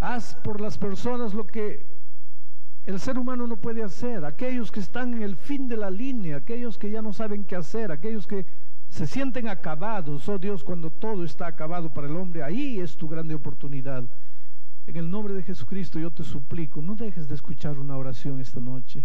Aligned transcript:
Haz 0.00 0.34
por 0.36 0.60
las 0.60 0.78
personas 0.78 1.34
lo 1.34 1.46
que 1.46 1.86
el 2.84 2.98
ser 2.98 3.18
humano 3.18 3.46
no 3.46 3.56
puede 3.56 3.82
hacer. 3.82 4.24
Aquellos 4.24 4.72
que 4.72 4.80
están 4.80 5.14
en 5.14 5.22
el 5.22 5.36
fin 5.36 5.68
de 5.68 5.76
la 5.76 5.90
línea, 5.90 6.38
aquellos 6.38 6.78
que 6.78 6.90
ya 6.90 7.02
no 7.02 7.12
saben 7.12 7.44
qué 7.44 7.54
hacer, 7.56 7.92
aquellos 7.92 8.26
que 8.26 8.46
se 8.88 9.06
sienten 9.06 9.46
acabados. 9.46 10.28
Oh 10.28 10.38
Dios, 10.38 10.64
cuando 10.64 10.90
todo 10.90 11.22
está 11.22 11.46
acabado 11.46 11.92
para 11.92 12.08
el 12.08 12.16
hombre, 12.16 12.42
ahí 12.42 12.80
es 12.80 12.96
tu 12.96 13.08
grande 13.08 13.34
oportunidad. 13.34 14.04
En 14.86 14.96
el 14.96 15.10
nombre 15.10 15.34
de 15.34 15.42
Jesucristo 15.42 15.98
yo 15.98 16.10
te 16.10 16.24
suplico, 16.24 16.80
no 16.80 16.96
dejes 16.96 17.28
de 17.28 17.34
escuchar 17.34 17.78
una 17.78 17.96
oración 17.96 18.40
esta 18.40 18.58
noche. 18.58 19.04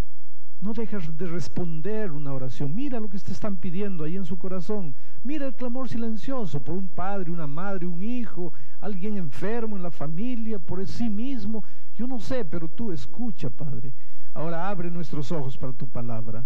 No 0.66 0.74
dejes 0.74 1.16
de 1.16 1.28
responder 1.28 2.12
una 2.12 2.34
oración. 2.34 2.74
Mira 2.74 3.00
lo 3.00 3.08
que 3.08 3.20
te 3.20 3.32
están 3.32 3.56
pidiendo 3.58 4.04
ahí 4.04 4.16
en 4.16 4.26
su 4.26 4.40
corazón. 4.40 4.96
Mira 5.24 5.46
el 5.46 5.54
clamor 5.54 5.88
silencioso 5.88 6.60
por 6.60 6.74
un 6.74 6.88
padre, 6.88 7.30
una 7.30 7.46
madre, 7.46 7.86
un 7.86 8.02
hijo, 8.02 8.52
alguien 8.82 9.16
enfermo 9.18 9.76
en 9.76 9.84
la 9.84 9.92
familia, 9.92 10.58
por 10.58 10.84
sí 10.88 11.08
mismo. 11.08 11.64
Yo 11.94 12.08
no 12.08 12.20
sé, 12.20 12.46
pero 12.46 12.68
tú 12.68 12.92
escucha, 12.92 13.48
Padre. 13.52 13.94
Ahora 14.34 14.68
abre 14.68 14.90
nuestros 14.90 15.32
ojos 15.32 15.56
para 15.56 15.72
tu 15.72 15.88
palabra. 15.88 16.44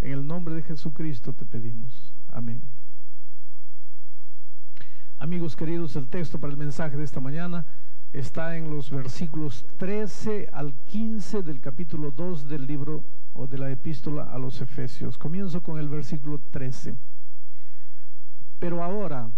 En 0.00 0.12
el 0.12 0.24
nombre 0.24 0.54
de 0.54 0.62
Jesucristo 0.62 1.32
te 1.32 1.44
pedimos. 1.44 2.12
Amén. 2.30 2.62
Amigos 5.18 5.56
queridos, 5.56 5.96
el 5.96 6.08
texto 6.08 6.38
para 6.38 6.52
el 6.52 6.56
mensaje 6.56 6.96
de 6.96 7.02
esta 7.02 7.18
mañana 7.18 7.66
está 8.12 8.56
en 8.56 8.70
los 8.70 8.92
versículos 8.92 9.66
13 9.78 10.50
al 10.52 10.72
15 10.84 11.42
del 11.42 11.60
capítulo 11.60 12.12
2 12.12 12.48
del 12.48 12.64
libro 12.64 13.02
o 13.36 13.46
de 13.46 13.58
la 13.58 13.70
epístola 13.70 14.24
a 14.32 14.38
los 14.38 14.60
Efesios. 14.60 15.18
Comienzo 15.18 15.62
con 15.62 15.78
el 15.78 15.88
versículo 15.88 16.40
13. 16.50 16.94
Pero 18.58 18.82
ahora, 18.82 19.30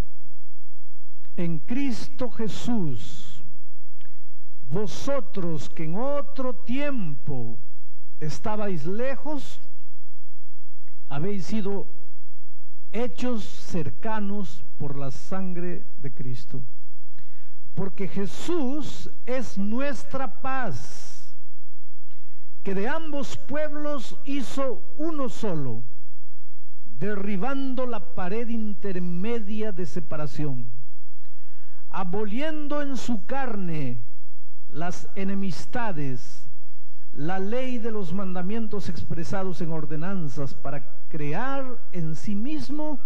en 1.37 1.59
Cristo 1.59 2.31
Jesús, 2.31 3.43
vosotros 4.71 5.69
que 5.71 5.85
en 5.85 5.97
otro 5.97 6.55
tiempo 6.55 7.59
estabais 8.21 8.85
lejos, 8.85 9.61
habéis 11.09 11.47
sido 11.47 11.87
hechos 12.93 13.45
cercanos 13.45 14.65
por 14.79 14.97
la 14.97 15.11
sangre 15.11 15.85
de 16.01 16.13
Cristo. 16.13 16.63
Porque 17.75 18.09
Jesús 18.09 19.11
es 19.25 19.57
nuestra 19.57 20.41
paz, 20.41 21.08
que 22.69 22.75
de 22.75 22.87
ambos 22.87 23.39
pueblos 23.39 24.19
hizo 24.27 24.83
uno 24.99 25.31
solo, 25.31 25.83
derribando 26.99 27.87
la 27.87 28.15
pared 28.15 28.47
intermedia 28.51 29.73
de 29.73 29.87
separación, 29.87 30.71
aboliendo 31.89 32.83
en 32.83 32.99
su 32.99 33.25
carne 33.25 34.03
las 34.69 35.09
enemistades, 35.15 36.47
la 37.15 37.39
ley 37.39 37.79
de 37.79 37.91
los 37.91 38.13
mandamientos 38.13 38.91
expresados 38.91 39.63
en 39.63 39.73
ordenanzas 39.73 40.53
para 40.53 41.07
crear 41.09 41.79
en 41.93 42.15
sí 42.15 42.35
mismo 42.35 43.01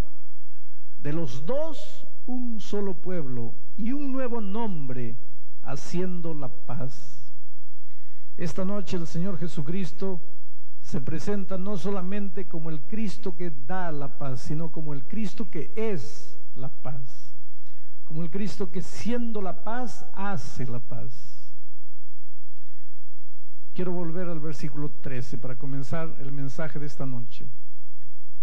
de 1.04 1.12
los 1.12 1.46
dos 1.46 2.04
un 2.26 2.58
solo 2.58 2.94
pueblo 2.94 3.54
y 3.76 3.92
un 3.92 4.10
nuevo 4.10 4.40
nombre, 4.40 5.14
haciendo 5.62 6.34
la 6.34 6.48
paz. 6.48 7.31
Esta 8.42 8.64
noche 8.64 8.96
el 8.96 9.06
Señor 9.06 9.38
Jesucristo 9.38 10.20
se 10.80 11.00
presenta 11.00 11.56
no 11.58 11.76
solamente 11.76 12.46
como 12.46 12.70
el 12.70 12.80
Cristo 12.80 13.36
que 13.36 13.52
da 13.52 13.92
la 13.92 14.18
paz, 14.18 14.40
sino 14.40 14.72
como 14.72 14.94
el 14.94 15.04
Cristo 15.04 15.48
que 15.48 15.70
es 15.76 16.36
la 16.56 16.68
paz, 16.68 17.36
como 18.02 18.24
el 18.24 18.32
Cristo 18.32 18.68
que 18.68 18.82
siendo 18.82 19.40
la 19.40 19.62
paz 19.62 20.04
hace 20.12 20.66
la 20.66 20.80
paz. 20.80 21.54
Quiero 23.74 23.92
volver 23.92 24.28
al 24.28 24.40
versículo 24.40 24.90
13 24.90 25.38
para 25.38 25.54
comenzar 25.54 26.16
el 26.18 26.32
mensaje 26.32 26.80
de 26.80 26.86
esta 26.86 27.06
noche. 27.06 27.46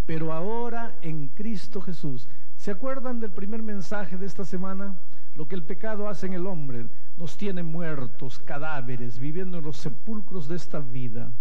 Pero 0.06 0.32
ahora 0.32 0.98
en 1.02 1.28
Cristo 1.28 1.82
Jesús. 1.82 2.30
¿Se 2.56 2.72
acuerdan 2.72 3.20
del 3.20 3.32
primer 3.32 3.62
mensaje 3.62 4.16
de 4.16 4.28
esta 4.28 4.46
semana? 4.46 4.98
Lo 5.36 5.46
que 5.46 5.56
el 5.56 5.64
pecado 5.66 6.08
hace 6.08 6.26
en 6.28 6.36
el 6.36 6.48
hombre 6.48 6.88
nos 7.20 7.36
tiene 7.36 7.64
muertos, 7.64 8.40
cadáveres, 8.40 9.20
viviendo 9.20 9.58
en 9.58 9.66
los 9.66 9.76
sepulcros 9.76 10.48
de 10.48 10.56
esta 10.56 10.80
vida, 10.80 11.34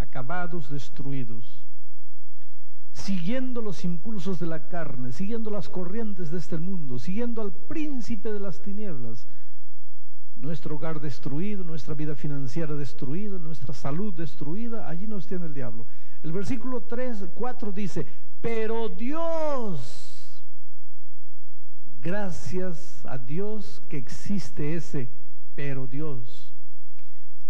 acabados, 0.00 0.68
destruidos, 0.68 1.64
siguiendo 2.92 3.60
los 3.60 3.84
impulsos 3.84 4.40
de 4.40 4.46
la 4.46 4.66
carne, 4.68 5.12
siguiendo 5.12 5.50
las 5.50 5.68
corrientes 5.68 6.32
de 6.32 6.38
este 6.38 6.58
mundo, 6.58 6.98
siguiendo 6.98 7.42
al 7.42 7.52
príncipe 7.52 8.32
de 8.32 8.40
las 8.40 8.60
tinieblas, 8.60 9.28
nuestro 10.34 10.74
hogar 10.74 11.00
destruido, 11.00 11.62
nuestra 11.62 11.94
vida 11.94 12.16
financiera 12.16 12.74
destruida, 12.74 13.38
nuestra 13.38 13.72
salud 13.72 14.12
destruida, 14.14 14.88
allí 14.88 15.06
nos 15.06 15.28
tiene 15.28 15.46
el 15.46 15.54
diablo. 15.54 15.86
El 16.24 16.32
versículo 16.32 16.80
3, 16.80 17.28
4 17.32 17.70
dice, 17.70 18.04
pero 18.40 18.88
Dios, 18.88 20.03
gracias 22.04 23.04
a 23.06 23.16
Dios 23.16 23.82
que 23.88 23.96
existe 23.96 24.74
ese, 24.74 25.08
pero 25.54 25.86
Dios. 25.86 26.52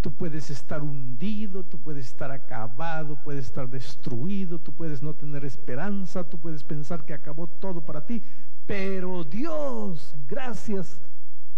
Tú 0.01 0.13
puedes 0.13 0.49
estar 0.49 0.81
hundido, 0.81 1.65
tú 1.65 1.81
puedes 1.81 2.07
estar 2.07 2.31
acabado, 2.31 3.19
puedes 3.25 3.47
estar 3.47 3.69
destruido, 3.69 4.61
tú 4.61 4.73
puedes 4.73 5.03
no 5.03 5.13
tener 5.13 5.45
esperanza, 5.45 6.23
tú 6.23 6.39
puedes 6.39 6.63
pensar 6.63 7.05
que 7.05 7.15
acabó 7.15 7.49
todo 7.49 7.85
para 7.85 8.07
ti, 8.07 8.23
pero 8.67 9.25
Dios, 9.25 10.15
gracias 10.29 11.01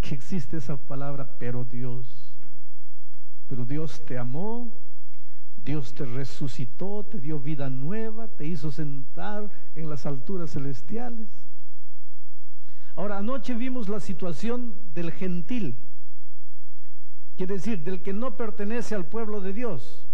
que 0.00 0.14
existe 0.14 0.56
esa 0.56 0.78
palabra, 0.78 1.36
pero 1.38 1.64
Dios. 1.64 2.32
Pero 3.46 3.66
Dios 3.66 4.02
te 4.06 4.16
amó, 4.16 4.72
Dios 5.62 5.92
te 5.92 6.06
resucitó, 6.06 7.04
te 7.04 7.20
dio 7.20 7.40
vida 7.40 7.68
nueva, 7.68 8.28
te 8.28 8.46
hizo 8.46 8.72
sentar 8.72 9.50
en 9.74 9.90
las 9.90 10.06
alturas 10.06 10.52
celestiales. 10.52 11.28
Ahora, 12.96 13.18
anoche 13.18 13.52
vimos 13.52 13.90
la 13.90 14.00
situación 14.00 14.74
del 14.94 15.12
gentil, 15.12 15.76
quiere 17.36 17.56
decir, 17.56 17.84
del 17.84 18.02
que 18.02 18.14
no 18.14 18.38
pertenece 18.38 18.94
al 18.94 19.04
pueblo 19.04 19.42
de 19.42 19.52
Dios. 19.52 20.08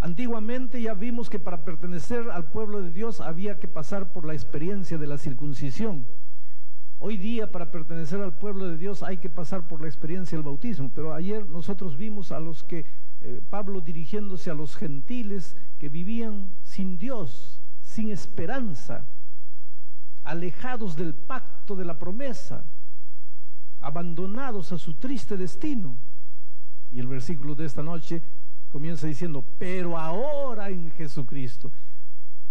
Antiguamente 0.00 0.82
ya 0.82 0.94
vimos 0.94 1.30
que 1.30 1.38
para 1.38 1.64
pertenecer 1.64 2.28
al 2.30 2.50
pueblo 2.50 2.82
de 2.82 2.90
Dios 2.90 3.20
había 3.20 3.60
que 3.60 3.68
pasar 3.68 4.12
por 4.12 4.24
la 4.24 4.32
experiencia 4.32 4.98
de 4.98 5.06
la 5.06 5.16
circuncisión. 5.16 6.06
Hoy 6.98 7.18
día 7.18 7.52
para 7.52 7.70
pertenecer 7.70 8.20
al 8.20 8.36
pueblo 8.36 8.66
de 8.66 8.76
Dios 8.76 9.04
hay 9.04 9.18
que 9.18 9.30
pasar 9.30 9.68
por 9.68 9.80
la 9.80 9.86
experiencia 9.86 10.36
del 10.36 10.44
bautismo, 10.44 10.90
pero 10.92 11.14
ayer 11.14 11.46
nosotros 11.48 11.96
vimos 11.96 12.32
a 12.32 12.40
los 12.40 12.64
que, 12.64 12.84
eh, 13.20 13.40
Pablo 13.48 13.80
dirigiéndose 13.80 14.50
a 14.50 14.54
los 14.54 14.74
gentiles 14.74 15.56
que 15.78 15.88
vivían 15.88 16.50
sin 16.64 16.98
Dios, 16.98 17.62
sin 17.80 18.10
esperanza, 18.10 19.06
alejados 20.30 20.94
del 20.94 21.12
pacto 21.12 21.74
de 21.74 21.84
la 21.84 21.98
promesa, 21.98 22.64
abandonados 23.80 24.70
a 24.70 24.78
su 24.78 24.94
triste 24.94 25.36
destino. 25.36 25.96
Y 26.92 27.00
el 27.00 27.08
versículo 27.08 27.56
de 27.56 27.66
esta 27.66 27.82
noche 27.82 28.22
comienza 28.70 29.08
diciendo, 29.08 29.44
pero 29.58 29.98
ahora 29.98 30.68
en 30.68 30.92
Jesucristo. 30.92 31.72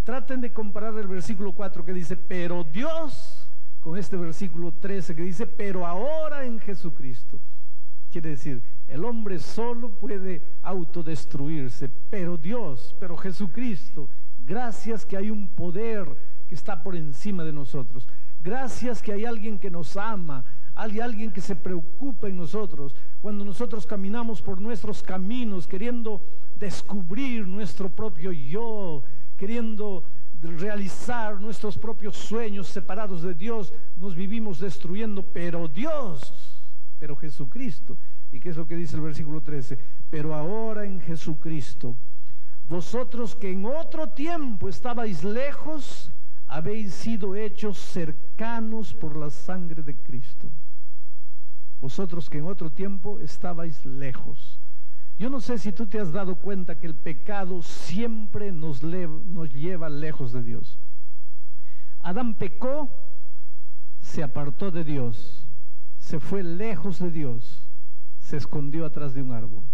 Traten 0.04 0.42
de 0.42 0.52
comparar 0.52 0.98
el 0.98 1.08
versículo 1.08 1.54
4 1.54 1.86
que 1.86 1.94
dice, 1.94 2.18
pero 2.18 2.66
Dios 2.66 3.48
con 3.80 3.98
este 3.98 4.18
versículo 4.18 4.74
13 4.74 5.16
que 5.16 5.24
dice, 5.24 5.48
pero 5.48 5.88
ahora 5.88 6.44
en 6.44 6.60
Jesucristo. 6.60 7.40
Quiere 8.12 8.32
decir, 8.32 8.62
el 8.90 9.06
hombre 9.06 9.40
solo 9.40 9.98
puede 9.98 10.42
autodestruirse, 10.64 11.88
pero 11.88 12.36
Dios, 12.36 12.94
pero 13.00 13.16
Jesucristo, 13.16 14.10
gracias 14.38 15.06
que 15.06 15.16
hay 15.16 15.30
un 15.30 15.48
poder 15.48 16.29
que 16.50 16.56
está 16.56 16.82
por 16.82 16.96
encima 16.96 17.44
de 17.44 17.54
nosotros. 17.54 18.08
Gracias 18.42 19.04
que 19.04 19.14
hay 19.14 19.24
alguien 19.24 19.60
que 19.60 19.70
nos 19.70 19.96
ama, 19.96 20.44
hay 20.74 21.00
alguien 21.00 21.32
que 21.32 21.42
se 21.42 21.56
preocupa 21.56 22.28
en 22.28 22.38
nosotros. 22.38 22.96
Cuando 23.22 23.46
nosotros 23.46 23.86
caminamos 23.86 24.42
por 24.42 24.60
nuestros 24.60 25.04
caminos 25.04 25.68
queriendo 25.68 26.22
descubrir 26.58 27.48
nuestro 27.48 27.90
propio 27.90 28.32
yo, 28.32 29.04
queriendo 29.38 30.04
realizar 30.42 31.40
nuestros 31.40 31.78
propios 31.78 32.16
sueños 32.18 32.68
separados 32.68 33.22
de 33.22 33.36
Dios, 33.36 33.72
nos 33.96 34.16
vivimos 34.16 34.60
destruyendo, 34.60 35.22
pero 35.22 35.68
Dios, 35.68 36.64
pero 36.98 37.16
Jesucristo. 37.16 37.96
¿Y 38.32 38.40
qué 38.40 38.50
es 38.50 38.58
lo 38.58 38.66
que 38.66 38.76
dice 38.76 38.96
el 38.96 39.04
versículo 39.04 39.42
13? 39.42 39.78
Pero 40.10 40.34
ahora 40.34 40.84
en 40.84 41.00
Jesucristo, 41.00 41.96
vosotros 42.68 43.36
que 43.36 43.52
en 43.52 43.66
otro 43.66 44.10
tiempo 44.10 44.68
estabais 44.68 45.24
lejos, 45.24 46.12
habéis 46.50 46.96
sido 46.96 47.36
hechos 47.36 47.78
cercanos 47.78 48.94
por 48.96 49.16
la 49.16 49.30
sangre 49.30 49.84
de 49.84 49.96
Cristo. 49.96 50.50
Vosotros 51.80 52.28
que 52.30 52.40
en 52.40 52.48
otro 52.48 52.72
tiempo 52.72 53.20
estabais 53.20 53.86
lejos. 53.86 54.60
Yo 55.20 55.30
no 55.30 55.42
sé 55.42 55.60
si 55.60 55.72
tú 55.72 55.86
te 55.86 56.00
has 56.00 56.12
dado 56.12 56.36
cuenta 56.36 56.80
que 56.80 56.88
el 56.88 56.96
pecado 56.96 57.62
siempre 57.62 58.52
nos, 58.52 58.82
nos 58.82 59.54
lleva 59.54 59.90
lejos 59.90 60.34
de 60.34 60.42
Dios. 60.42 60.80
Adán 62.02 62.34
pecó, 62.34 62.90
se 64.02 64.24
apartó 64.24 64.72
de 64.72 64.84
Dios, 64.84 65.46
se 66.00 66.20
fue 66.20 66.42
lejos 66.42 66.98
de 67.00 67.12
Dios, 67.12 67.62
se 68.20 68.38
escondió 68.38 68.86
atrás 68.86 69.14
de 69.14 69.22
un 69.22 69.34
árbol. 69.34 69.66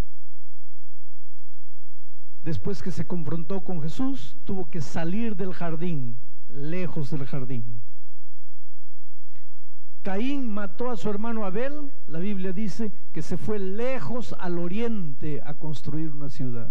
Después 2.44 2.84
que 2.84 2.92
se 2.92 3.08
confrontó 3.08 3.64
con 3.64 3.82
Jesús, 3.82 4.36
tuvo 4.44 4.70
que 4.70 4.82
salir 4.82 5.36
del 5.36 5.54
jardín, 5.54 6.18
lejos 6.56 7.12
del 7.12 7.26
jardín. 7.26 7.82
Caín 10.02 10.48
mató 10.48 10.92
a 10.92 10.98
su 10.98 11.10
hermano 11.10 11.46
Abel, 11.46 11.92
la 12.08 12.20
Biblia 12.20 12.54
dice 12.54 12.92
que 13.12 13.22
se 13.22 13.38
fue 13.38 13.58
lejos 13.58 14.36
al 14.40 14.60
oriente 14.60 15.42
a 15.44 15.56
construir 15.56 16.12
una 16.12 16.30
ciudad. 16.30 16.70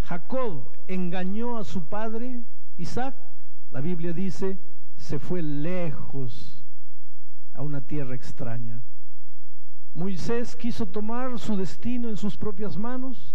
Jacob 0.00 0.70
engañó 0.88 1.56
a 1.58 1.64
su 1.64 1.84
padre 1.84 2.42
Isaac, 2.78 3.14
la 3.70 3.80
Biblia 3.80 4.12
dice, 4.12 4.58
se 4.96 5.18
fue 5.18 5.42
lejos 5.42 6.64
a 7.54 7.62
una 7.62 7.80
tierra 7.80 8.14
extraña. 8.14 8.82
Moisés 9.94 10.56
quiso 10.56 10.86
tomar 10.86 11.38
su 11.38 11.56
destino 11.56 12.08
en 12.08 12.16
sus 12.16 12.36
propias 12.36 12.76
manos, 12.76 13.34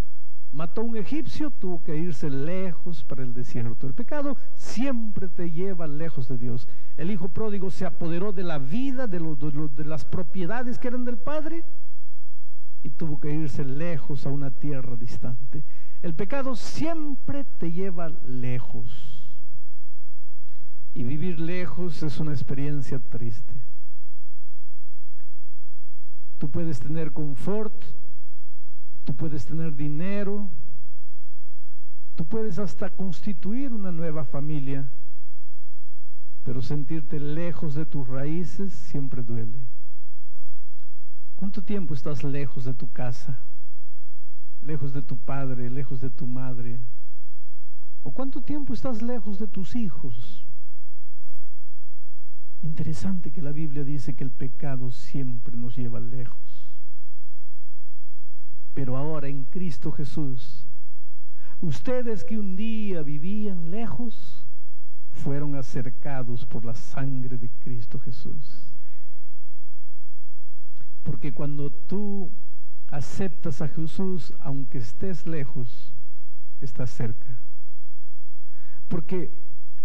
mató 0.53 0.81
a 0.81 0.83
un 0.83 0.95
egipcio, 0.95 1.50
tuvo 1.50 1.83
que 1.83 1.97
irse 1.97 2.29
lejos 2.29 3.03
para 3.03 3.23
el 3.23 3.33
desierto. 3.33 3.88
El 3.88 3.94
pecado 3.94 4.38
siempre 4.55 5.27
te 5.27 5.50
lleva 5.50 5.88
lejos 5.88 6.27
de 6.27 6.38
Dios. 6.38 6.67
El 6.95 7.09
hijo 7.11 7.27
pródigo 7.27 7.71
se 7.71 7.85
apoderó 7.85 8.31
de 8.31 8.44
la 8.44 8.59
vida, 8.59 9.07
de, 9.07 9.19
de, 9.19 9.85
las 9.85 10.05
propiedades 10.05 10.77
que 10.77 10.88
eran 10.88 11.03
del 11.03 11.17
padre 11.17 11.65
y 12.83 12.89
tuvo 12.89 13.19
que 13.19 13.33
irse 13.33 13.65
lejos 13.65 14.27
a 14.27 14.29
una 14.29 14.51
tierra 14.51 14.95
distante. 14.95 15.65
El 16.03 16.13
pecado 16.13 16.55
siempre 16.55 17.45
te 17.57 17.71
lleva 17.71 18.09
lejos. 18.09 19.23
Y 20.94 21.03
vivir 21.03 21.39
lejos 21.39 22.03
es 22.03 22.19
una 22.19 22.31
experiencia 22.31 23.00
triste. 23.00 23.55
Tú 26.38 26.50
puedes 26.51 26.79
tener 26.79 27.13
confort, 27.13 27.73
Tú 29.05 29.15
puedes 29.15 29.45
tener 29.45 29.75
dinero, 29.75 30.50
tú 32.15 32.25
puedes 32.25 32.59
hasta 32.59 32.89
constituir 32.89 33.73
una 33.73 33.91
nueva 33.91 34.23
familia, 34.23 34.89
pero 36.44 36.61
sentirte 36.61 37.19
lejos 37.19 37.75
de 37.75 37.85
tus 37.85 38.07
raíces 38.07 38.73
siempre 38.73 39.23
duele. 39.23 39.59
¿Cuánto 41.35 41.61
tiempo 41.61 41.94
estás 41.94 42.23
lejos 42.23 42.63
de 42.65 42.73
tu 42.73 42.91
casa? 42.91 43.39
Lejos 44.61 44.94
de 44.94 45.01
tu 45.01 45.17
padre, 45.17 45.69
lejos 45.69 46.00
de 46.00 46.09
tu 46.09 46.25
madre. 46.25 46.79
¿O 48.03 48.11
cuánto 48.11 48.41
tiempo 48.41 48.73
estás 48.73 49.01
lejos 49.01 49.39
de 49.39 49.47
tus 49.47 49.75
hijos? 49.75 50.45
Interesante 52.61 53.31
que 53.31 53.41
la 53.41 53.51
Biblia 53.51 53.83
dice 53.83 54.13
que 54.13 54.23
el 54.23 54.31
pecado 54.31 54.89
siempre 54.91 55.57
nos 55.57 55.75
lleva 55.75 56.00
lejos. 56.00 56.52
Pero 58.73 58.97
ahora 58.97 59.27
en 59.27 59.45
Cristo 59.45 59.91
Jesús, 59.91 60.65
ustedes 61.61 62.23
que 62.23 62.37
un 62.37 62.55
día 62.55 63.03
vivían 63.03 63.69
lejos, 63.69 64.43
fueron 65.13 65.55
acercados 65.55 66.45
por 66.45 66.65
la 66.65 66.73
sangre 66.73 67.37
de 67.37 67.49
Cristo 67.63 67.99
Jesús. 67.99 68.73
Porque 71.03 71.33
cuando 71.33 71.69
tú 71.69 72.31
aceptas 72.89 73.61
a 73.61 73.67
Jesús, 73.67 74.33
aunque 74.39 74.79
estés 74.79 75.27
lejos, 75.27 75.91
estás 76.61 76.89
cerca. 76.89 77.37
Porque 78.87 79.31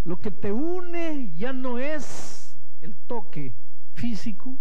lo 0.04 0.18
que 0.18 0.30
te 0.30 0.52
une 0.52 1.32
ya 1.36 1.52
no 1.52 1.78
es 1.78 2.56
el 2.80 2.94
toque 2.94 3.52
físico, 3.94 4.56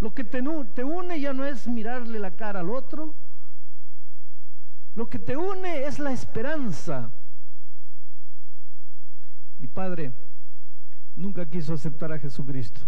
lo 0.00 0.12
que 0.12 0.24
te, 0.24 0.42
te 0.74 0.84
une 0.84 1.20
ya 1.20 1.32
no 1.32 1.44
es 1.44 1.66
mirarle 1.66 2.18
la 2.18 2.32
cara 2.32 2.60
al 2.60 2.70
otro, 2.70 3.14
lo 4.94 5.08
que 5.08 5.18
te 5.18 5.36
une 5.36 5.84
es 5.84 5.98
la 5.98 6.12
esperanza. 6.12 7.10
Mi 9.58 9.66
padre 9.66 10.12
nunca 11.16 11.46
quiso 11.46 11.74
aceptar 11.74 12.12
a 12.12 12.18
Jesucristo. 12.18 12.80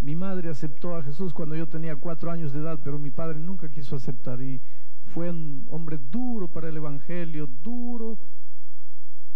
Mi 0.00 0.14
madre 0.14 0.48
aceptó 0.48 0.96
a 0.96 1.02
Jesús 1.02 1.34
cuando 1.34 1.56
yo 1.56 1.68
tenía 1.68 1.96
cuatro 1.96 2.30
años 2.30 2.52
de 2.52 2.60
edad, 2.60 2.78
pero 2.84 2.98
mi 2.98 3.10
padre 3.10 3.38
nunca 3.38 3.68
quiso 3.68 3.96
aceptar 3.96 4.40
y 4.40 4.60
fue 5.12 5.30
un 5.30 5.66
hombre 5.70 5.98
duro 5.98 6.48
para 6.48 6.68
el 6.68 6.76
Evangelio, 6.76 7.48
duro. 7.62 8.18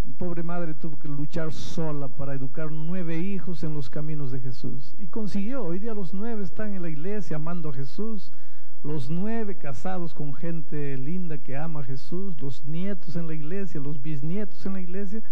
Mi 0.04 0.12
pobre 0.12 0.42
madre 0.42 0.74
tuvo 0.74 0.98
que 0.98 1.08
luchar 1.08 1.52
sola 1.52 2.08
para 2.08 2.34
educar 2.34 2.70
nueve 2.70 3.18
hijos 3.18 3.62
en 3.62 3.74
los 3.74 3.88
caminos 3.88 4.32
de 4.32 4.40
Jesús. 4.40 4.94
Y 4.98 5.06
consiguió, 5.06 5.64
hoy 5.64 5.78
día 5.78 5.94
los 5.94 6.12
nueve 6.12 6.42
están 6.42 6.74
en 6.74 6.82
la 6.82 6.88
iglesia 6.88 7.36
amando 7.36 7.70
a 7.70 7.74
Jesús, 7.74 8.32
los 8.82 9.10
nueve 9.10 9.56
casados 9.56 10.12
con 10.12 10.34
gente 10.34 10.96
linda 10.96 11.38
que 11.38 11.56
ama 11.56 11.80
a 11.80 11.84
Jesús, 11.84 12.40
los 12.40 12.64
nietos 12.64 13.14
en 13.16 13.26
la 13.26 13.34
iglesia, 13.34 13.80
los 13.80 14.02
bisnietos 14.02 14.66
en 14.66 14.72
la 14.72 14.80
iglesia, 14.80 15.22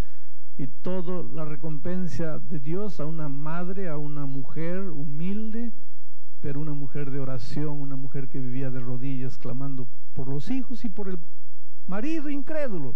y 0.56 0.66
toda 0.66 1.24
la 1.32 1.44
recompensa 1.44 2.38
de 2.38 2.60
Dios 2.60 3.00
a 3.00 3.06
una 3.06 3.28
madre, 3.28 3.88
a 3.88 3.96
una 3.96 4.26
mujer 4.26 4.90
humilde, 4.90 5.72
pero 6.40 6.60
una 6.60 6.74
mujer 6.74 7.10
de 7.10 7.18
oración, 7.18 7.80
una 7.80 7.96
mujer 7.96 8.28
que 8.28 8.38
vivía 8.38 8.70
de 8.70 8.80
rodillas 8.80 9.38
clamando 9.38 9.86
por 10.12 10.28
los 10.28 10.50
hijos 10.50 10.84
y 10.84 10.88
por 10.88 11.08
el 11.08 11.18
marido 11.86 12.28
incrédulo. 12.28 12.94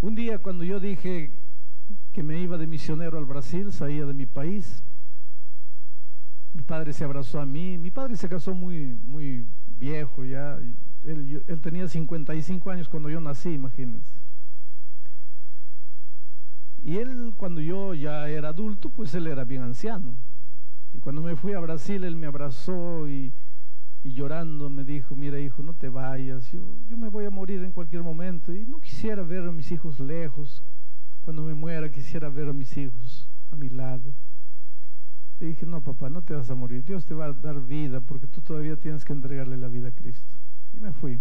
Un 0.00 0.14
día 0.14 0.38
cuando 0.38 0.64
yo 0.64 0.80
dije 0.80 1.32
que 2.12 2.22
me 2.22 2.40
iba 2.40 2.56
de 2.56 2.66
misionero 2.66 3.18
al 3.18 3.26
Brasil, 3.26 3.70
salía 3.70 4.06
de 4.06 4.14
mi 4.14 4.26
país, 4.26 4.82
mi 6.52 6.62
padre 6.62 6.92
se 6.92 7.04
abrazó 7.04 7.40
a 7.40 7.46
mí. 7.46 7.78
Mi 7.78 7.90
padre 7.90 8.16
se 8.16 8.28
casó 8.28 8.54
muy, 8.54 8.96
muy 9.04 9.46
viejo 9.78 10.24
ya. 10.24 10.58
Él, 11.04 11.42
tenía 11.62 11.88
55 11.88 12.70
años 12.70 12.88
cuando 12.88 13.08
yo 13.08 13.20
nací, 13.20 13.50
imagínense. 13.50 14.12
Y 16.82 16.96
él, 16.96 17.34
cuando 17.36 17.60
yo 17.60 17.94
ya 17.94 18.28
era 18.28 18.48
adulto, 18.48 18.90
pues 18.90 19.14
él 19.14 19.26
era 19.26 19.44
bien 19.44 19.62
anciano. 19.62 20.14
Y 20.92 20.98
cuando 20.98 21.22
me 21.22 21.36
fui 21.36 21.52
a 21.52 21.60
Brasil, 21.60 22.04
él 22.04 22.16
me 22.16 22.26
abrazó 22.26 23.08
y, 23.08 23.32
y 24.02 24.12
llorando 24.12 24.70
me 24.70 24.82
dijo, 24.82 25.14
mira 25.14 25.38
hijo, 25.38 25.62
no 25.62 25.74
te 25.74 25.88
vayas, 25.88 26.50
yo, 26.50 26.60
yo, 26.88 26.96
me 26.96 27.08
voy 27.08 27.26
a 27.26 27.30
morir 27.30 27.62
en 27.62 27.72
cualquier 27.72 28.02
momento 28.02 28.54
y 28.54 28.64
no 28.64 28.80
quisiera 28.80 29.22
ver 29.22 29.46
a 29.46 29.52
mis 29.52 29.70
hijos 29.70 30.00
lejos. 30.00 30.64
Cuando 31.20 31.42
me 31.42 31.54
muera 31.54 31.90
quisiera 31.90 32.28
ver 32.28 32.48
a 32.48 32.52
mis 32.52 32.76
hijos 32.76 33.28
a 33.50 33.56
mi 33.56 33.68
lado. 33.68 34.12
Le 35.40 35.46
dije, 35.46 35.64
no, 35.64 35.82
papá, 35.82 36.10
no 36.10 36.22
te 36.22 36.34
vas 36.34 36.50
a 36.50 36.54
morir. 36.54 36.84
Dios 36.84 37.06
te 37.06 37.14
va 37.14 37.26
a 37.26 37.32
dar 37.32 37.60
vida 37.60 38.00
porque 38.00 38.26
tú 38.26 38.42
todavía 38.42 38.76
tienes 38.76 39.04
que 39.04 39.14
entregarle 39.14 39.56
la 39.56 39.68
vida 39.68 39.88
a 39.88 39.92
Cristo. 39.92 40.28
Y 40.74 40.80
me 40.80 40.92
fui. 40.92 41.18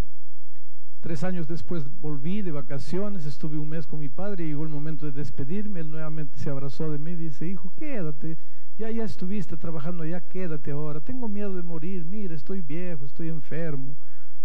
Tres 0.99 1.23
años 1.23 1.47
después 1.47 1.85
volví 2.01 2.41
de 2.41 2.51
vacaciones, 2.51 3.25
estuve 3.25 3.57
un 3.57 3.69
mes 3.69 3.87
con 3.87 3.99
mi 3.99 4.09
padre 4.09 4.43
y 4.43 4.47
llegó 4.47 4.63
el 4.63 4.69
momento 4.69 5.05
de 5.05 5.13
despedirme. 5.13 5.79
Él 5.79 5.89
nuevamente 5.89 6.37
se 6.37 6.49
abrazó 6.49 6.91
de 6.91 6.97
mí 6.97 7.11
y 7.11 7.15
dice, 7.15 7.47
hijo, 7.47 7.71
quédate. 7.77 8.37
Ya, 8.77 8.91
ya 8.91 9.05
estuviste 9.05 9.55
trabajando, 9.55 10.03
ya 10.03 10.19
quédate 10.19 10.71
ahora. 10.71 10.99
Tengo 10.99 11.29
miedo 11.29 11.55
de 11.55 11.63
morir. 11.63 12.03
Mira, 12.03 12.35
estoy 12.35 12.59
viejo, 12.59 13.05
estoy 13.05 13.29
enfermo. 13.29 13.95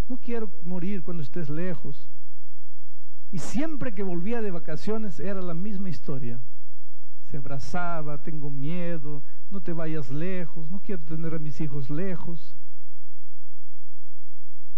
No 0.09 0.17
quiero 0.17 0.51
morir 0.63 1.03
cuando 1.03 1.25
estés 1.25 1.51
lejos. 1.51 2.09
Y 3.33 3.39
siempre 3.39 3.93
que 3.93 4.05
volvía 4.05 4.41
de 4.41 4.53
vacaciones 4.53 5.19
era 5.19 5.43
la 5.43 5.55
misma 5.55 5.89
historia. 5.89 6.39
Se 7.31 7.39
abrazaba, 7.39 8.23
tengo 8.23 8.49
miedo, 8.49 9.25
no 9.51 9.61
te 9.61 9.73
vayas 9.73 10.11
lejos, 10.11 10.69
no 10.71 10.81
quiero 10.81 11.03
tener 11.03 11.35
a 11.35 11.39
mis 11.39 11.61
hijos 11.61 11.91
lejos. 11.91 12.57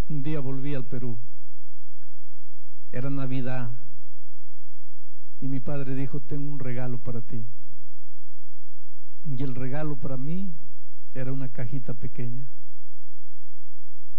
Un 0.09 0.23
día 0.23 0.41
volví 0.41 0.75
al 0.75 0.85
Perú, 0.85 1.19
era 2.93 3.11
Navidad, 3.11 3.71
y 5.41 5.49
mi 5.49 5.61
padre 5.61 5.95
dijo, 5.95 6.21
tengo 6.21 6.51
un 6.51 6.59
regalo 6.59 6.99
para 6.99 7.21
ti. 7.21 7.45
Y 9.27 9.43
el 9.43 9.55
regalo 9.55 9.97
para 9.97 10.17
mí 10.17 10.53
era 11.15 11.33
una 11.33 11.49
cajita 11.49 11.95
pequeña. 11.95 12.47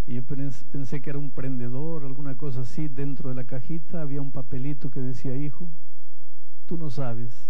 Y 0.06 0.16
yo 0.16 0.24
pensé 0.24 1.01
que 1.01 1.10
era 1.10 1.20
un 1.20 1.32
prendedor, 1.32 2.04
alguna 2.04 2.36
cosa 2.36 2.62
así. 2.62 2.88
Dentro 2.88 3.30
de 3.30 3.36
la 3.36 3.44
cajita 3.46 4.01
había 4.01 4.22
un 4.22 4.32
papelito 4.32 4.89
que 4.89 5.01
decía, 5.01 5.36
hijo, 5.36 5.70
tú 6.66 6.77
no 6.77 6.89
sabes, 6.89 7.50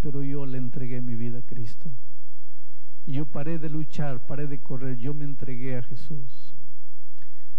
pero 0.00 0.22
yo 0.22 0.46
le 0.46 0.58
entregué 0.58 1.00
mi 1.00 1.16
vida 1.16 1.38
a 1.38 1.42
Cristo 1.42 1.90
yo 3.06 3.26
paré 3.26 3.58
de 3.58 3.68
luchar, 3.68 4.26
paré 4.26 4.46
de 4.46 4.58
correr, 4.58 4.96
yo 4.96 5.14
me 5.14 5.24
entregué 5.24 5.76
a 5.76 5.82
Jesús. 5.82 6.54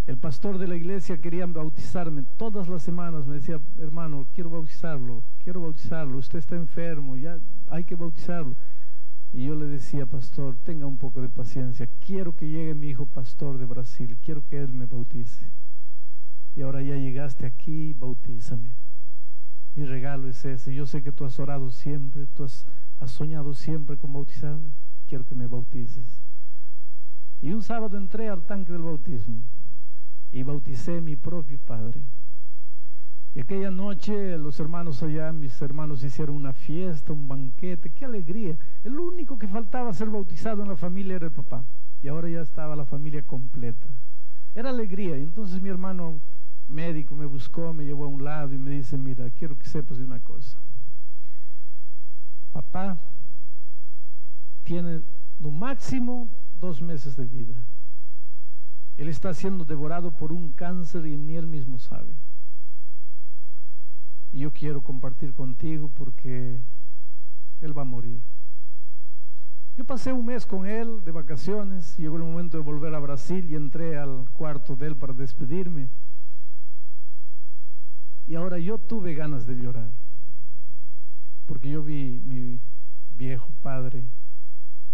El 0.08 0.18
pastor 0.18 0.58
de 0.58 0.68
la 0.68 0.76
iglesia 0.76 1.22
quería 1.22 1.46
bautizarme 1.46 2.24
todas 2.38 2.68
las 2.68 2.84
semanas, 2.84 3.26
me 3.26 3.36
decía, 3.36 3.60
hermano, 3.80 4.28
quiero 4.34 4.50
bautizarlo, 4.50 5.24
quiero 5.44 5.62
bautizarlo, 5.62 6.18
usted 6.18 6.40
está 6.40 6.56
enfermo, 6.56 7.16
ya 7.16 7.40
hay 7.68 7.84
que 7.84 7.96
bautizarlo. 7.96 8.56
Y 9.34 9.46
yo 9.46 9.56
le 9.56 9.68
decía, 9.68 10.06
pastor, 10.06 10.58
tenga 10.64 10.86
un 10.86 10.98
poco 10.98 11.22
de 11.22 11.30
paciencia, 11.30 11.88
quiero 12.06 12.36
que 12.36 12.50
llegue 12.50 12.74
mi 12.74 12.88
hijo 12.90 13.06
pastor 13.06 13.58
de 13.58 13.66
Brasil, 13.66 14.18
quiero 14.24 14.46
que 14.48 14.60
él 14.60 14.74
me 14.74 14.86
bautice. 14.86 15.48
Y 16.56 16.62
ahora 16.62 16.82
ya 16.82 16.96
llegaste 16.96 17.46
aquí, 17.46 17.94
bautízame. 17.94 18.76
Mi 19.76 19.86
regalo 19.86 20.28
es 20.28 20.44
ese, 20.44 20.74
yo 20.74 20.86
sé 20.86 21.02
que 21.02 21.14
tú 21.14 21.24
has 21.24 21.40
orado 21.40 21.72
siempre, 21.72 22.26
tú 22.28 22.44
has 22.44 22.66
¿Has 23.02 23.10
soñado 23.10 23.56
siempre 23.56 23.98
con 23.98 24.14
bautizarme? 24.14 24.70
Quiero 25.12 25.26
que 25.26 25.36
me 25.36 25.46
bautices. 25.46 26.22
Y 27.42 27.52
un 27.52 27.62
sábado 27.62 27.98
entré 27.98 28.30
al 28.30 28.46
tanque 28.46 28.72
del 28.72 28.82
bautismo 28.82 29.42
y 30.32 30.42
bauticé 30.42 31.00
a 31.00 31.02
mi 31.02 31.18
propio 31.18 31.60
padre. 31.60 32.02
Y 33.36 33.42
aquella 33.42 33.70
noche 33.72 34.38
los 34.38 34.58
hermanos 34.62 35.04
allá, 35.04 35.34
mis 35.34 35.62
hermanos 35.62 36.02
hicieron 36.06 36.38
una 36.38 36.54
fiesta, 36.54 37.12
un 37.12 37.28
banquete, 37.28 37.90
qué 37.90 38.06
alegría. 38.06 38.58
El 38.86 38.98
único 38.98 39.38
que 39.38 39.50
faltaba 39.50 39.94
ser 39.94 40.08
bautizado 40.08 40.64
en 40.64 40.70
la 40.70 40.78
familia 40.78 41.18
era 41.18 41.26
el 41.26 41.34
papá. 41.34 41.66
Y 42.02 42.08
ahora 42.08 42.30
ya 42.30 42.40
estaba 42.40 42.74
la 42.78 42.86
familia 42.86 43.22
completa. 43.22 43.88
Era 44.56 44.70
alegría. 44.70 45.18
Y 45.18 45.24
entonces 45.24 45.62
mi 45.62 45.68
hermano 45.68 46.22
médico 46.70 47.16
me 47.16 47.26
buscó, 47.26 47.74
me 47.74 47.84
llevó 47.84 48.06
a 48.06 48.08
un 48.08 48.24
lado 48.24 48.54
y 48.54 48.58
me 48.58 48.72
dice, 48.72 48.98
mira, 48.98 49.30
quiero 49.30 49.60
que 49.60 49.68
sepas 49.68 49.98
de 49.98 50.06
una 50.06 50.22
cosa. 50.22 50.58
Papá 52.54 52.98
tiene 54.64 55.02
lo 55.40 55.52
máximo 55.52 56.30
dos 56.60 56.82
meses 56.82 57.16
de 57.16 57.26
vida. 57.26 57.56
Él 58.98 59.10
está 59.10 59.34
siendo 59.34 59.66
devorado 59.66 60.12
por 60.12 60.32
un 60.32 60.52
cáncer 60.52 61.08
y 61.08 61.18
ni 61.18 61.36
él 61.36 61.48
mismo 61.48 61.80
sabe. 61.80 62.14
Y 64.32 64.40
yo 64.40 64.52
quiero 64.52 64.82
compartir 64.82 65.34
contigo 65.34 65.90
porque 65.90 66.62
él 67.62 67.78
va 67.78 67.82
a 67.82 67.86
morir. 67.86 68.22
Yo 69.78 69.86
pasé 69.86 70.14
un 70.14 70.26
mes 70.26 70.46
con 70.46 70.68
él 70.68 71.04
de 71.04 71.12
vacaciones, 71.12 71.98
llegó 71.98 72.18
el 72.18 72.24
momento 72.24 72.58
de 72.58 72.64
volver 72.64 72.94
a 72.94 73.00
Brasil 73.00 73.50
y 73.50 73.56
entré 73.56 73.98
al 73.98 74.30
cuarto 74.32 74.76
de 74.76 74.88
él 74.88 74.96
para 74.96 75.14
despedirme. 75.14 75.90
Y 78.28 78.36
ahora 78.36 78.60
yo 78.60 78.78
tuve 78.78 79.16
ganas 79.16 79.48
de 79.48 79.56
llorar, 79.56 79.90
porque 81.48 81.70
yo 81.70 81.84
vi 81.84 82.22
mi 82.24 82.60
viejo 83.18 83.50
padre 83.62 84.04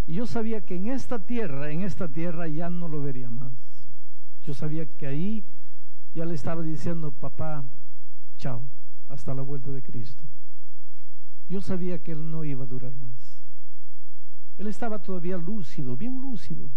y 0.08 0.14
yo 0.14 0.26
sabía 0.26 0.62
que 0.62 0.74
en 0.74 0.86
esta 0.86 1.18
tierra, 1.18 1.70
en 1.70 1.82
esta 1.82 2.08
tierra 2.08 2.48
ya 2.48 2.70
no 2.70 2.88
lo 2.88 3.02
vería 3.02 3.28
más. 3.28 3.52
Yo 4.42 4.54
sabía 4.54 4.86
que 4.86 5.06
ahí 5.06 5.44
ya 6.14 6.24
le 6.24 6.34
estaba 6.34 6.62
diciendo, 6.62 7.12
papá, 7.12 7.62
chao, 8.38 8.62
hasta 9.10 9.34
la 9.34 9.42
vuelta 9.42 9.70
de 9.70 9.82
Cristo. 9.82 10.22
Yo 11.50 11.60
sabía 11.60 12.02
que 12.02 12.12
él 12.12 12.30
no 12.30 12.42
iba 12.42 12.64
a 12.64 12.66
durar 12.66 12.96
más. 12.96 13.44
Él 14.56 14.68
estaba 14.68 14.98
todavía 14.98 15.36
lúcido, 15.36 15.94
bien 15.94 16.18
lúcido. 16.22 16.70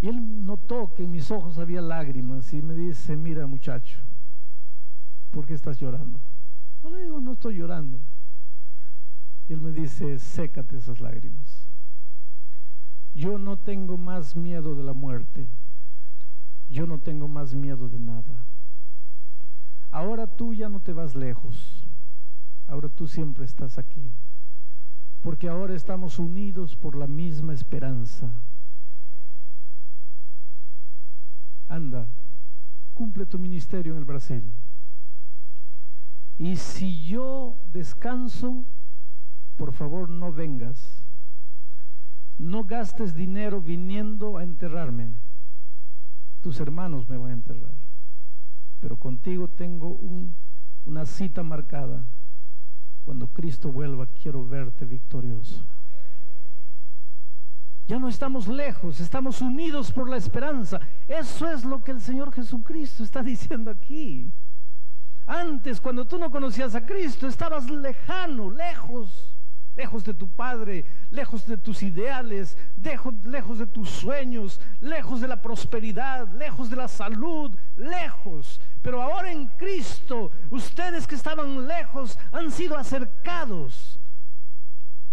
Y 0.00 0.08
él 0.08 0.44
notó 0.44 0.94
que 0.94 1.04
en 1.04 1.12
mis 1.12 1.30
ojos 1.30 1.58
había 1.58 1.80
lágrimas 1.80 2.52
y 2.52 2.60
me 2.60 2.74
dice, 2.74 3.16
mira 3.16 3.46
muchacho, 3.46 4.00
¿por 5.30 5.46
qué 5.46 5.54
estás 5.54 5.78
llorando? 5.78 6.18
No 6.82 6.90
le 6.90 7.04
digo, 7.04 7.20
no 7.20 7.34
estoy 7.34 7.54
llorando. 7.54 8.00
Y 9.48 9.52
él 9.52 9.60
me 9.60 9.72
dice, 9.72 10.18
sécate 10.18 10.76
esas 10.76 11.00
lágrimas. 11.00 11.68
Yo 13.14 13.38
no 13.38 13.56
tengo 13.56 13.96
más 13.96 14.36
miedo 14.36 14.74
de 14.74 14.82
la 14.82 14.92
muerte. 14.92 15.46
Yo 16.68 16.86
no 16.86 16.98
tengo 16.98 17.28
más 17.28 17.54
miedo 17.54 17.88
de 17.88 17.98
nada. 17.98 18.44
Ahora 19.90 20.26
tú 20.26 20.54
ya 20.54 20.68
no 20.68 20.80
te 20.80 20.92
vas 20.92 21.14
lejos. 21.14 21.86
Ahora 22.66 22.88
tú 22.88 23.06
siempre 23.06 23.44
estás 23.44 23.78
aquí. 23.78 24.10
Porque 25.22 25.48
ahora 25.48 25.74
estamos 25.74 26.18
unidos 26.18 26.74
por 26.74 26.96
la 26.96 27.06
misma 27.06 27.54
esperanza. 27.54 28.28
Anda, 31.68 32.08
cumple 32.94 33.26
tu 33.26 33.38
ministerio 33.38 33.92
en 33.92 33.98
el 33.98 34.04
Brasil. 34.04 34.52
Y 36.38 36.56
si 36.56 37.06
yo 37.06 37.56
descanso, 37.72 38.64
por 39.56 39.72
favor 39.72 40.08
no 40.08 40.32
vengas. 40.32 41.02
No 42.38 42.64
gastes 42.64 43.14
dinero 43.14 43.60
viniendo 43.60 44.38
a 44.38 44.42
enterrarme. 44.42 45.14
Tus 46.40 46.58
hermanos 46.60 47.08
me 47.08 47.16
van 47.16 47.30
a 47.30 47.34
enterrar. 47.34 47.74
Pero 48.80 48.96
contigo 48.96 49.48
tengo 49.48 49.98
una 50.84 51.06
cita 51.06 51.42
marcada. 51.42 52.04
Cuando 53.04 53.28
Cristo 53.28 53.70
vuelva, 53.70 54.06
quiero 54.06 54.46
verte 54.46 54.84
victorioso. 54.84 55.64
Ya 57.86 57.98
no 57.98 58.08
estamos 58.08 58.48
lejos, 58.48 58.98
estamos 58.98 59.42
unidos 59.42 59.92
por 59.92 60.08
la 60.08 60.16
esperanza. 60.16 60.80
Eso 61.06 61.48
es 61.50 61.64
lo 61.64 61.84
que 61.84 61.92
el 61.92 62.00
Señor 62.00 62.32
Jesucristo 62.32 63.04
está 63.04 63.22
diciendo 63.22 63.70
aquí. 63.70 64.32
Antes, 65.26 65.80
cuando 65.80 66.04
tú 66.04 66.18
no 66.18 66.30
conocías 66.30 66.74
a 66.74 66.84
Cristo, 66.84 67.26
estabas 67.26 67.70
lejano, 67.70 68.50
lejos 68.50 69.33
lejos 69.76 70.04
de 70.04 70.14
tu 70.14 70.28
Padre, 70.28 70.84
lejos 71.10 71.46
de 71.46 71.56
tus 71.56 71.82
ideales, 71.82 72.56
lejos, 73.24 73.58
de 73.58 73.66
tus 73.66 73.90
sueños, 73.90 74.60
lejos 74.80 75.20
de 75.20 75.28
la 75.28 75.42
prosperidad, 75.42 76.28
lejos 76.28 76.70
de 76.70 76.76
la 76.76 76.88
salud, 76.88 77.56
lejos. 77.76 78.60
Pero 78.82 79.02
ahora 79.02 79.32
en 79.32 79.46
Cristo, 79.46 80.30
ustedes 80.50 81.06
que 81.06 81.14
estaban 81.14 81.66
lejos 81.66 82.18
han 82.32 82.50
sido 82.50 82.76
acercados. 82.76 83.98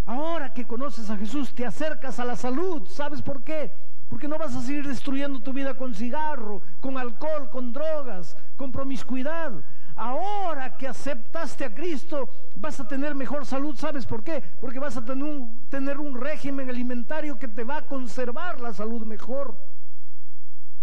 Ahora 0.06 0.54
que 0.54 0.66
conoces 0.66 1.10
a 1.10 1.18
Jesús, 1.18 1.54
te 1.54 1.66
acercas 1.66 2.20
a 2.20 2.26
la 2.26 2.36
salud. 2.36 2.88
¿Sabes 2.88 3.22
por 3.22 3.44
qué? 3.44 3.72
Porque 4.10 4.28
no 4.28 4.38
vas 4.38 4.56
a 4.56 4.62
seguir 4.62 4.88
destruyendo 4.88 5.40
tu 5.40 5.54
vida 5.54 5.76
con 5.76 5.96
cigarro, 5.96 6.62
con 6.82 6.98
alcohol, 6.98 7.50
con 7.50 7.72
drogas, 7.72 8.36
con 8.58 8.72
promiscuidad. 8.72 9.54
Ahora 10.02 10.76
que 10.78 10.88
aceptaste 10.88 11.64
a 11.64 11.72
Cristo, 11.76 12.28
vas 12.56 12.80
a 12.80 12.88
tener 12.88 13.14
mejor 13.14 13.46
salud. 13.46 13.76
¿Sabes 13.76 14.04
por 14.08 14.24
qué? 14.24 14.42
Porque 14.60 14.80
vas 14.80 14.98
a 14.98 15.06
tener 15.06 16.00
un, 16.00 16.20
régimen 16.20 16.68
alimentario 16.72 17.38
que 17.38 17.48
te 17.48 17.64
va 17.64 17.78
a 17.78 17.86
conservar 17.86 18.60
la 18.60 18.74
salud 18.74 19.06
mejor. 19.06 19.56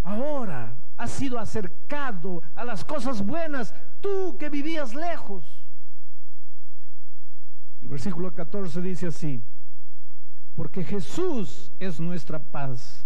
Ahora 0.05 0.73
has 0.97 1.11
sido 1.11 1.41
acercado 1.41 2.43
a 2.55 2.65
las 2.65 2.85
cosas 2.85 3.27
buenas, 3.27 3.75
tú 4.01 4.39
que 4.39 4.51
vivías 4.51 4.95
lejos. 4.95 5.67
El 7.83 7.89
versículo 7.89 8.33
14 8.33 8.81
dice 8.81 9.09
así, 9.09 9.43
porque 10.55 10.85
Jesús 10.85 11.73
es 11.81 11.99
nuestra 11.99 12.39
paz 12.39 13.05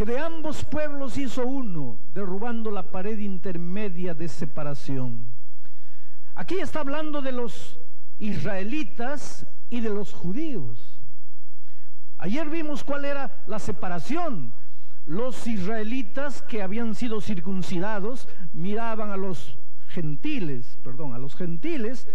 que 0.00 0.06
de 0.06 0.18
ambos 0.18 0.64
pueblos 0.64 1.18
hizo 1.18 1.44
uno, 1.44 1.98
derrubando 2.14 2.70
la 2.70 2.90
pared 2.90 3.18
intermedia 3.18 4.14
de 4.14 4.28
separación. 4.28 5.26
Aquí 6.34 6.58
está 6.58 6.80
hablando 6.80 7.20
de 7.20 7.32
los 7.32 7.78
israelitas 8.18 9.46
y 9.68 9.82
de 9.82 9.90
los 9.90 10.14
judíos. 10.14 10.98
Ayer 12.16 12.48
vimos 12.48 12.82
cuál 12.82 13.04
era 13.04 13.42
la 13.46 13.58
separación. 13.58 14.54
Los 15.04 15.46
israelitas 15.46 16.40
que 16.40 16.62
habían 16.62 16.94
sido 16.94 17.20
circuncidados 17.20 18.26
miraban 18.54 19.10
a 19.10 19.18
los 19.18 19.58
gentiles, 19.88 20.78
perdón, 20.82 21.12
a 21.12 21.18
los 21.18 21.36
gentiles 21.36 22.08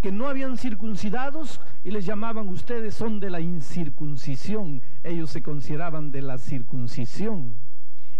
que 0.00 0.12
no 0.12 0.28
habían 0.28 0.56
circuncidados 0.56 1.60
y 1.84 1.90
les 1.90 2.06
llamaban 2.06 2.48
ustedes 2.48 2.94
son 2.94 3.20
de 3.20 3.30
la 3.30 3.40
incircuncisión. 3.40 4.82
Ellos 5.04 5.30
se 5.30 5.42
consideraban 5.42 6.10
de 6.10 6.22
la 6.22 6.38
circuncisión 6.38 7.54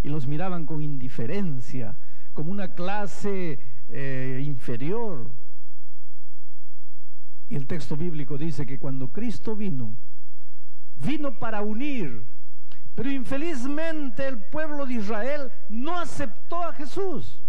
y 0.03 0.09
los 0.09 0.27
miraban 0.27 0.67
con 0.67 0.83
indiferencia, 0.83 1.97
como 2.33 2.51
una 2.51 2.75
clase 2.75 3.59
eh, 3.89 4.43
inferior. 4.45 5.31
Y 7.49 7.57
el 7.57 7.67
texto 7.67 7.97
bíblico 7.97 8.39
dice 8.39 8.67
que 8.67 8.79
cuando 8.79 9.09
Cristo 9.09 9.57
vino, 9.57 9.95
vino 11.05 11.39
para 11.39 11.63
unir, 11.63 12.25
pero 12.95 13.11
infelizmente 13.11 14.27
el 14.27 14.39
pueblo 14.39 14.87
de 14.87 14.95
Israel 14.95 15.51
no 15.69 15.99
aceptó 15.99 16.63
a 16.63 16.73
Jesús. 16.73 17.41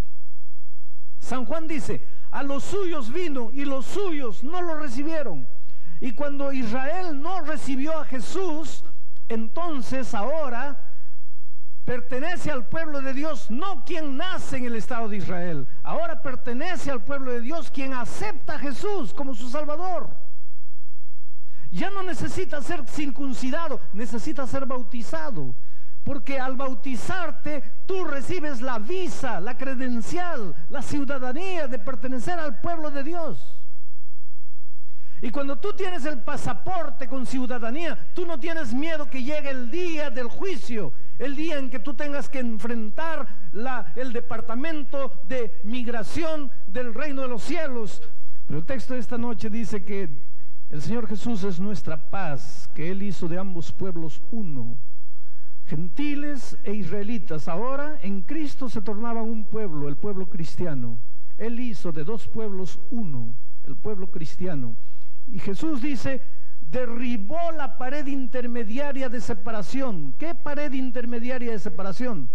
San 1.20 1.44
Juan 1.44 1.68
dice, 1.68 2.02
a 2.32 2.42
los 2.42 2.64
suyos 2.64 3.12
vino 3.12 3.50
y 3.52 3.64
los 3.64 3.86
suyos 3.86 4.42
no 4.42 4.60
lo 4.62 4.74
recibieron. 4.74 5.46
Y 6.00 6.12
cuando 6.12 6.52
Israel 6.52 7.20
no 7.20 7.42
recibió 7.42 8.00
a 8.00 8.04
Jesús, 8.04 8.84
entonces 9.28 10.14
ahora 10.14 10.88
pertenece 11.84 12.50
al 12.50 12.66
pueblo 12.66 13.02
de 13.02 13.12
Dios, 13.12 13.50
no 13.50 13.84
quien 13.84 14.16
nace 14.16 14.56
en 14.56 14.64
el 14.64 14.76
Estado 14.76 15.08
de 15.08 15.18
Israel. 15.18 15.68
Ahora 15.82 16.22
pertenece 16.22 16.90
al 16.90 17.04
pueblo 17.04 17.32
de 17.32 17.42
Dios 17.42 17.70
quien 17.70 17.92
acepta 17.92 18.54
a 18.54 18.58
Jesús 18.58 19.12
como 19.12 19.34
su 19.34 19.48
Salvador. 19.48 20.16
Ya 21.70 21.90
no 21.90 22.02
necesita 22.02 22.62
ser 22.62 22.86
circuncidado, 22.88 23.80
necesita 23.92 24.46
ser 24.46 24.66
bautizado. 24.66 25.54
Porque 26.04 26.38
al 26.38 26.56
bautizarte 26.56 27.62
tú 27.86 28.04
recibes 28.04 28.60
la 28.60 28.78
visa, 28.78 29.40
la 29.40 29.56
credencial, 29.56 30.54
la 30.68 30.82
ciudadanía 30.82 31.68
de 31.68 31.78
pertenecer 31.78 32.38
al 32.38 32.60
pueblo 32.60 32.90
de 32.90 33.04
Dios. 33.04 33.62
Y 35.24 35.30
cuando 35.30 35.56
tú 35.56 35.72
tienes 35.72 36.04
el 36.04 36.20
pasaporte 36.20 37.06
con 37.06 37.26
ciudadanía, 37.26 38.10
tú 38.12 38.26
no 38.26 38.40
tienes 38.40 38.74
miedo 38.74 39.08
que 39.08 39.22
llegue 39.22 39.50
el 39.50 39.70
día 39.70 40.10
del 40.10 40.26
juicio, 40.26 40.92
el 41.16 41.36
día 41.36 41.58
en 41.58 41.70
que 41.70 41.78
tú 41.78 41.94
tengas 41.94 42.28
que 42.28 42.40
enfrentar 42.40 43.28
el 43.94 44.12
departamento 44.12 45.22
de 45.28 45.60
migración 45.62 46.50
del 46.66 46.92
reino 46.92 47.22
de 47.22 47.28
los 47.28 47.44
cielos. 47.44 48.02
Pero 48.48 48.58
el 48.58 48.66
texto 48.66 48.94
de 48.94 49.00
esta 49.00 49.16
noche 49.16 49.48
dice 49.48 49.84
que 49.84 50.26
El 50.68 50.82
Señor 50.82 51.06
Jesús 51.06 51.44
es 51.44 51.60
nuestra 51.60 52.10
paz, 52.10 52.68
que 52.74 52.90
Él 52.90 53.04
hizo 53.04 53.28
de 53.28 53.38
ambos 53.38 53.70
pueblos 53.70 54.20
uno. 54.32 54.76
Gentiles 55.72 56.58
e 56.64 56.74
israelitas, 56.74 57.48
ahora 57.48 57.98
en 58.02 58.20
Cristo 58.20 58.68
se 58.68 58.82
tornaban 58.82 59.24
un 59.24 59.46
pueblo, 59.46 59.88
el 59.88 59.96
pueblo 59.96 60.28
cristiano. 60.28 60.98
Él 61.38 61.58
hizo 61.60 61.92
de 61.92 62.04
dos 62.04 62.28
pueblos 62.28 62.78
uno, 62.90 63.34
el 63.64 63.74
pueblo 63.76 64.08
cristiano. 64.08 64.76
Y 65.26 65.38
Jesús 65.38 65.80
dice, 65.80 66.20
derribó 66.60 67.52
la 67.52 67.78
pared 67.78 68.06
intermediaria 68.06 69.08
de 69.08 69.22
separación. 69.22 70.14
¿Qué 70.18 70.34
pared 70.34 70.74
intermediaria 70.74 71.52
de 71.52 71.58
separación? 71.58 72.28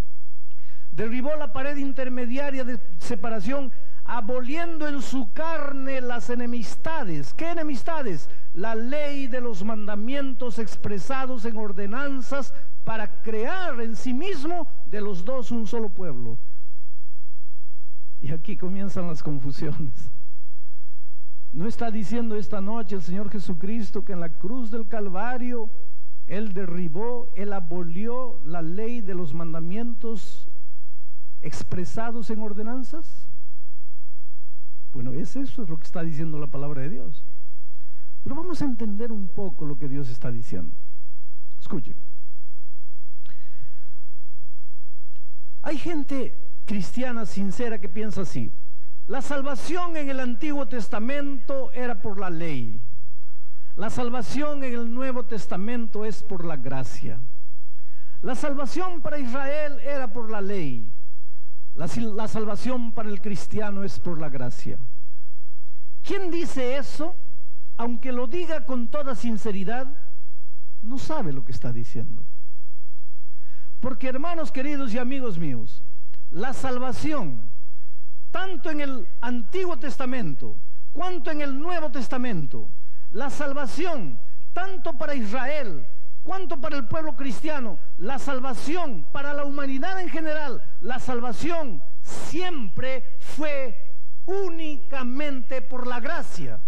Derribó 0.92 1.36
la 1.36 1.54
pared 1.54 1.78
intermediaria 1.78 2.64
de 2.64 2.80
separación 2.98 3.72
aboliendo 4.04 4.88
en 4.88 5.04
su 5.04 5.32
carne 5.34 6.02
las 6.02 6.32
enemistades. 6.32 7.36
¿Qué 7.36 7.52
enemistades? 7.52 8.32
La 8.56 8.74
ley 8.74 9.28
de 9.28 9.42
los 9.42 9.64
mandamientos 9.64 10.58
expresados 10.58 11.46
en 11.46 11.58
ordenanzas 11.58 12.52
para 12.88 13.22
crear 13.22 13.82
en 13.82 13.98
sí 13.98 14.14
mismo 14.14 14.66
de 14.86 15.02
los 15.02 15.26
dos 15.26 15.52
un 15.52 15.68
solo 15.68 15.90
pueblo. 15.90 16.38
Y 18.22 18.32
aquí 18.32 18.56
comienzan 18.56 19.08
las 19.08 19.22
confusiones. 19.22 20.10
¿No 21.52 21.68
está 21.68 21.92
diciendo 21.92 22.38
esta 22.38 22.62
noche 22.62 22.96
el 22.96 23.02
Señor 23.02 23.30
Jesucristo 23.30 24.06
que 24.06 24.14
en 24.14 24.22
la 24.22 24.30
cruz 24.30 24.72
del 24.72 24.88
Calvario 24.88 25.70
Él 26.28 26.54
derribó, 26.54 27.28
Él 27.36 27.52
abolió 27.52 28.40
la 28.46 28.62
ley 28.62 29.02
de 29.02 29.16
los 29.16 29.34
mandamientos 29.34 30.48
expresados 31.42 32.30
en 32.30 32.42
ordenanzas? 32.42 33.28
Bueno, 34.94 35.12
es 35.12 35.36
eso 35.36 35.62
es 35.62 35.68
lo 35.68 35.76
que 35.76 35.84
está 35.84 36.04
diciendo 36.04 36.40
la 36.40 36.48
palabra 36.48 36.84
de 36.84 36.90
Dios. 36.92 37.26
Pero 38.24 38.38
vamos 38.38 38.62
a 38.62 38.66
entender 38.66 39.12
un 39.12 39.28
poco 39.28 39.66
lo 39.66 39.78
que 39.78 39.90
Dios 39.90 40.10
está 40.10 40.32
diciendo. 40.32 40.74
Escuchen. 41.60 42.08
Hay 45.68 45.78
gente 45.78 46.34
cristiana 46.64 47.26
sincera 47.26 47.78
que 47.78 47.90
piensa 47.90 48.22
así. 48.22 48.54
La 49.06 49.22
salvación 49.22 49.98
en 49.98 50.10
el 50.10 50.22
Antiguo 50.22 50.66
Testamento 50.66 51.74
era 51.74 52.02
por 52.02 52.22
la 52.22 52.30
ley. 52.30 52.80
La 53.76 53.90
salvación 53.90 54.64
en 54.64 54.74
el 54.74 54.94
Nuevo 54.94 55.26
Testamento 55.26 56.06
es 56.06 56.24
por 56.24 56.46
la 56.46 56.56
gracia. 56.56 57.20
La 58.22 58.34
salvación 58.34 59.02
para 59.02 59.20
Israel 59.20 59.82
era 59.82 60.08
por 60.08 60.32
la 60.32 60.40
ley. 60.40 60.90
La, 61.76 61.90
salvación 62.30 62.94
para 62.94 63.10
el 63.10 63.20
cristiano 63.20 63.84
es 63.84 64.00
por 64.00 64.22
la 64.22 64.30
gracia. 64.30 64.80
¿Quién 66.02 66.32
dice 66.32 66.78
eso? 66.78 67.14
Aunque 67.76 68.14
lo 68.14 68.28
diga 68.28 68.64
con 68.64 68.88
toda 68.88 69.16
sinceridad, 69.16 69.86
no 70.82 70.98
sabe 70.98 71.34
lo 71.34 71.44
que 71.44 71.52
está 71.52 71.74
diciendo. 71.74 72.24
Porque 73.80 74.08
hermanos 74.08 74.52
queridos 74.52 74.94
y 74.94 74.98
amigos 74.98 75.38
míos, 75.38 75.84
la 76.32 76.54
salvación, 76.54 77.42
tanto 78.32 78.70
en 78.70 78.82
el 78.82 79.08
Antiguo 79.22 79.78
Testamento 79.78 80.56
cuanto 80.92 81.30
en 81.30 81.42
el 81.42 81.60
Nuevo 81.60 81.92
Testamento, 81.92 82.70
la 83.12 83.30
salvación, 83.30 84.20
tanto 84.54 84.94
para 84.94 85.14
Israel 85.16 85.86
cuanto 86.24 86.60
para 86.60 86.76
el 86.76 86.88
pueblo 86.88 87.16
cristiano, 87.16 87.80
la 88.00 88.20
salvación 88.20 89.06
para 89.14 89.34
la 89.34 89.46
humanidad 89.46 90.02
en 90.02 90.10
general, 90.10 90.62
la 90.82 91.00
salvación 91.00 91.82
siempre 92.02 93.18
fue 93.20 93.94
únicamente 94.26 95.62
por 95.62 95.88
la 95.88 96.02
gracia. 96.02 96.60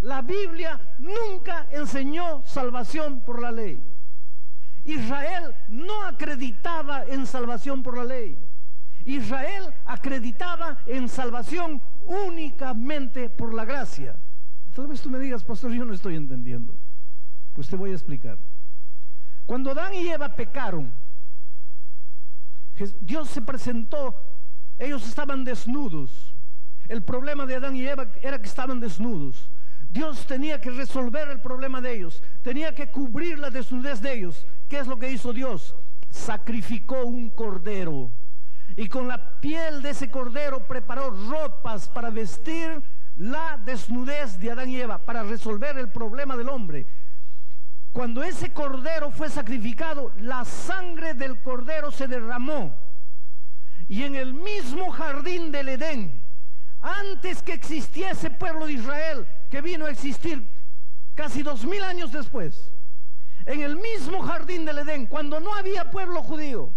La 0.00 0.22
Biblia 0.22 0.80
nunca 0.98 1.66
enseñó 1.70 2.42
salvación 2.46 3.20
por 3.20 3.42
la 3.42 3.52
ley. 3.52 3.82
Israel 4.84 5.54
no 5.68 6.02
acreditaba 6.02 7.04
en 7.06 7.26
salvación 7.26 7.82
por 7.82 7.96
la 7.96 8.04
ley. 8.04 8.38
Israel 9.04 9.72
acreditaba 9.84 10.78
en 10.86 11.08
salvación 11.08 11.80
únicamente 12.06 13.28
por 13.28 13.54
la 13.54 13.64
gracia. 13.64 14.16
Tal 14.74 14.86
vez 14.86 15.00
tú 15.00 15.10
me 15.10 15.18
digas, 15.18 15.44
pastor, 15.44 15.72
yo 15.72 15.84
no 15.84 15.94
estoy 15.94 16.16
entendiendo. 16.16 16.74
Pues 17.52 17.68
te 17.68 17.76
voy 17.76 17.90
a 17.90 17.94
explicar. 17.94 18.38
Cuando 19.46 19.70
Adán 19.70 19.94
y 19.94 20.08
Eva 20.08 20.34
pecaron, 20.34 20.92
Dios 23.00 23.28
se 23.28 23.42
presentó, 23.42 24.14
ellos 24.78 25.06
estaban 25.06 25.44
desnudos. 25.44 26.34
El 26.88 27.02
problema 27.02 27.46
de 27.46 27.54
Adán 27.54 27.76
y 27.76 27.86
Eva 27.86 28.08
era 28.22 28.40
que 28.40 28.48
estaban 28.48 28.80
desnudos. 28.80 29.48
Dios 29.90 30.26
tenía 30.26 30.60
que 30.60 30.70
resolver 30.70 31.28
el 31.28 31.40
problema 31.40 31.80
de 31.80 31.94
ellos, 31.94 32.20
tenía 32.42 32.74
que 32.74 32.90
cubrir 32.90 33.38
la 33.38 33.50
desnudez 33.50 34.00
de 34.00 34.12
ellos. 34.12 34.44
¿Qué 34.68 34.78
es 34.78 34.86
lo 34.86 34.98
que 34.98 35.10
hizo 35.10 35.32
Dios? 35.32 35.74
Sacrificó 36.10 37.04
un 37.04 37.30
cordero 37.30 38.10
y 38.76 38.88
con 38.88 39.08
la 39.08 39.40
piel 39.40 39.82
de 39.82 39.90
ese 39.90 40.10
cordero 40.10 40.66
preparó 40.66 41.10
ropas 41.10 41.88
para 41.88 42.10
vestir 42.10 42.82
la 43.16 43.58
desnudez 43.64 44.38
de 44.38 44.50
Adán 44.50 44.70
y 44.70 44.80
Eva, 44.80 44.98
para 44.98 45.22
resolver 45.22 45.78
el 45.78 45.90
problema 45.90 46.36
del 46.36 46.48
hombre. 46.48 46.86
Cuando 47.92 48.24
ese 48.24 48.52
cordero 48.52 49.12
fue 49.12 49.30
sacrificado, 49.30 50.12
la 50.18 50.44
sangre 50.44 51.14
del 51.14 51.40
cordero 51.40 51.92
se 51.92 52.08
derramó. 52.08 52.76
Y 53.86 54.02
en 54.02 54.16
el 54.16 54.34
mismo 54.34 54.90
jardín 54.90 55.52
del 55.52 55.68
Edén, 55.68 56.26
antes 56.80 57.42
que 57.42 57.52
existiese 57.52 58.30
pueblo 58.30 58.66
de 58.66 58.72
Israel, 58.72 59.28
que 59.48 59.60
vino 59.60 59.86
a 59.86 59.90
existir 59.90 60.50
casi 61.14 61.44
dos 61.44 61.64
mil 61.64 61.84
años 61.84 62.10
después, 62.10 62.73
en 63.46 63.60
el 63.60 63.76
mismo 63.76 64.22
jardín 64.22 64.64
del 64.64 64.78
Edén, 64.78 65.06
cuando 65.06 65.40
no 65.40 65.54
había 65.54 65.90
pueblo 65.90 66.22
judío, 66.22 66.72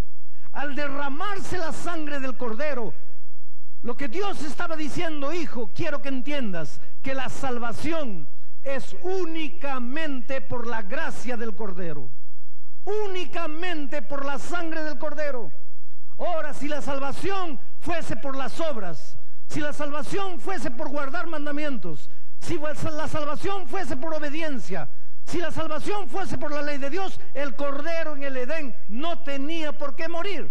al 0.51 0.75
derramarse 0.75 1.57
la 1.57 1.71
sangre 1.71 2.19
del 2.19 2.35
cordero, 2.35 2.93
lo 3.83 3.95
que 3.95 4.07
Dios 4.07 4.41
estaba 4.43 4.75
diciendo, 4.75 5.33
hijo, 5.33 5.69
quiero 5.73 6.01
que 6.01 6.09
entiendas 6.09 6.81
que 7.01 7.13
la 7.13 7.29
salvación 7.29 8.27
es 8.63 8.95
únicamente 9.01 10.41
por 10.41 10.67
la 10.67 10.81
gracia 10.81 11.37
del 11.37 11.55
Cordero. 11.55 12.09
Únicamente 12.83 14.01
por 14.01 14.25
la 14.25 14.39
sangre 14.39 14.83
del 14.83 14.97
Cordero. 14.97 15.51
Ahora, 16.17 16.53
si 16.53 16.67
la 16.67 16.81
salvación 16.81 17.59
fuese 17.79 18.17
por 18.17 18.35
las 18.35 18.59
obras, 18.59 19.17
si 19.47 19.59
la 19.59 19.73
salvación 19.73 20.39
fuese 20.39 20.71
por 20.71 20.89
guardar 20.89 21.27
mandamientos, 21.27 22.09
si 22.39 22.57
la 22.57 23.07
salvación 23.07 23.67
fuese 23.67 23.95
por 23.95 24.13
obediencia, 24.13 24.89
si 25.27 25.39
la 25.39 25.51
salvación 25.51 26.07
fuese 26.07 26.37
por 26.37 26.51
la 26.51 26.61
ley 26.61 26.77
de 26.77 26.89
Dios, 26.89 27.19
el 27.33 27.53
Cordero 27.55 28.15
en 28.15 28.23
el 28.23 28.37
Edén 28.37 28.73
no 28.87 29.19
tenía 29.23 29.77
por 29.77 29.93
qué 29.93 30.07
morir. 30.07 30.49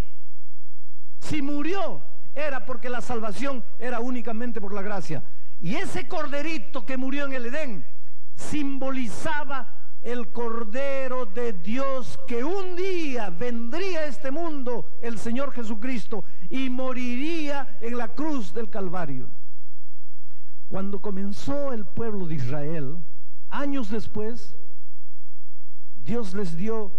Si 1.18 1.40
murió, 1.40 2.02
era 2.34 2.66
porque 2.66 2.90
la 2.90 3.00
salvación 3.00 3.64
era 3.78 4.00
únicamente 4.00 4.60
por 4.60 4.74
la 4.74 4.82
gracia. 4.82 5.22
Y 5.62 5.76
ese 5.76 6.06
corderito 6.06 6.84
que 6.84 6.98
murió 6.98 7.24
en 7.24 7.32
el 7.32 7.46
Edén 7.46 7.86
simbolizaba 8.34 9.96
el 10.02 10.30
Cordero 10.30 11.24
de 11.24 11.54
Dios 11.54 12.20
que 12.28 12.44
un 12.44 12.76
día 12.76 13.30
vendría 13.30 14.00
a 14.00 14.06
este 14.06 14.30
mundo, 14.30 14.90
el 15.00 15.18
Señor 15.18 15.52
Jesucristo, 15.52 16.22
y 16.50 16.68
moriría 16.68 17.78
en 17.80 17.96
la 17.96 18.08
cruz 18.08 18.52
del 18.52 18.68
Calvario. 18.68 19.28
Cuando 20.68 21.00
comenzó 21.00 21.72
el 21.72 21.86
pueblo 21.86 22.26
de 22.26 22.34
Israel, 22.34 22.98
años 23.48 23.90
después, 23.90 24.54
Dios 26.06 26.32
les 26.32 26.56
dio 26.56 26.92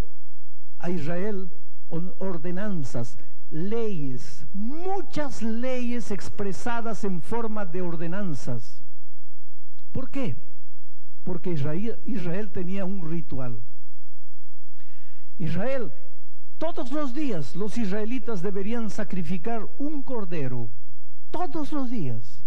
a 0.77 0.91
Israel 0.91 1.49
ordenanzas, 2.19 3.17
leyes, 3.49 4.45
muchas 4.53 5.41
leyes 5.41 6.11
expresadas 6.11 7.03
en 7.03 7.21
forma 7.21 7.65
de 7.65 7.81
ordenanzas. 7.81 8.83
¿Por 9.91 10.11
qué? 10.11 10.35
porque 11.27 11.51
Israel, 11.51 12.51
tenía 12.53 12.85
un 12.85 13.11
ritual. 13.11 13.61
Israel, 15.37 15.91
todos 16.57 16.89
los 16.93 17.13
días 17.13 17.53
los 17.53 17.77
israelitas 17.77 18.41
deberían 18.41 18.89
sacrificar 18.89 19.67
un 19.77 20.03
cordero, 20.03 20.69
todos 21.29 21.73
los 21.73 21.89
días. 21.89 22.45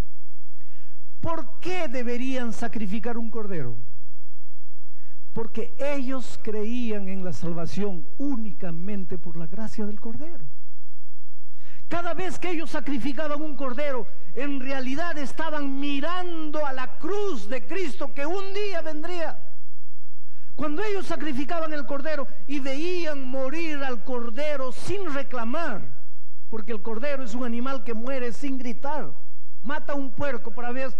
¿Por 1.21 1.61
qué 1.61 1.89
deberían 1.89 2.55
sacrificar 2.55 3.19
un 3.19 3.31
cordero? 3.31 3.77
Porque 5.33 5.75
ellos 5.79 6.39
creían 6.43 7.09
en 7.09 7.25
la 7.25 7.33
salvación 7.33 8.07
únicamente 8.19 9.19
por 9.19 9.37
la 9.37 9.47
gracia 9.47 9.87
del 9.87 10.01
cordero. 10.01 10.45
Cada 11.89 12.15
vez 12.15 12.39
que 12.39 12.51
ellos 12.51 12.71
sacrificaban 12.71 13.41
un 13.41 13.57
cordero, 13.57 14.07
en 14.35 14.61
realidad 14.61 15.19
estaban 15.19 15.81
mirando 15.81 16.65
a 16.65 16.73
la 16.73 16.99
cruz 16.99 17.49
de 17.49 17.67
Cristo 17.67 18.13
que 18.15 18.27
un 18.27 18.55
día 18.55 18.81
vendría. 18.81 19.39
Cuando 20.55 20.83
ellos 20.83 21.07
sacrificaban 21.07 21.73
el 21.73 21.87
cordero 21.87 22.27
y 22.47 22.61
veían 22.61 23.27
morir 23.27 23.79
al 23.83 24.05
cordero 24.05 24.73
sin 24.73 25.13
reclamar, 25.13 25.83
porque 26.49 26.73
el 26.73 26.83
cordero 26.83 27.25
es 27.25 27.35
un 27.35 27.45
animal 27.45 27.83
que 27.83 27.95
muere 27.95 28.33
sin 28.33 28.59
gritar, 28.59 29.13
Mata 29.63 29.95
un 29.95 30.11
puerco 30.11 30.53
para 30.53 30.73
ver, 30.73 30.91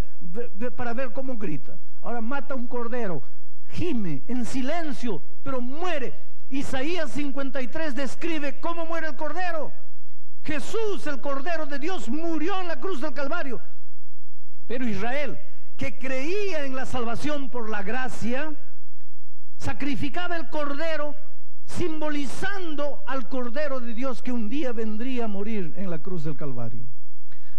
para 0.77 0.93
ver 0.93 1.13
cómo 1.13 1.37
grita. 1.37 1.79
Ahora 2.03 2.21
mata 2.21 2.55
un 2.55 2.67
cordero, 2.67 3.23
gime 3.73 4.23
en 4.29 4.45
silencio, 4.45 5.23
pero 5.43 5.61
muere. 5.61 6.15
Isaías 6.51 7.11
53 7.13 7.95
describe 7.95 8.61
cómo 8.61 8.87
muere 8.87 9.09
el 9.09 9.17
cordero. 9.17 9.73
Jesús, 10.43 11.07
el 11.07 11.21
cordero 11.21 11.67
de 11.67 11.79
Dios, 11.79 12.09
murió 12.09 12.61
en 12.61 12.69
la 12.69 12.81
cruz 12.81 13.01
del 13.01 13.13
Calvario. 13.13 13.61
Pero 14.67 14.87
Israel, 14.87 15.39
que 15.77 15.99
creía 15.99 16.65
en 16.65 16.75
la 16.75 16.87
salvación 16.87 17.51
por 17.51 17.71
la 17.71 17.83
gracia, 17.83 18.53
sacrificaba 19.57 20.37
el 20.37 20.49
cordero 20.49 21.15
simbolizando 21.67 23.03
al 23.07 23.29
cordero 23.29 23.79
de 23.81 23.95
Dios 23.95 24.23
que 24.23 24.33
un 24.33 24.49
día 24.49 24.73
vendría 24.73 25.27
a 25.27 25.29
morir 25.29 25.73
en 25.77 25.89
la 25.89 26.01
cruz 26.01 26.25
del 26.25 26.37
Calvario. 26.37 26.85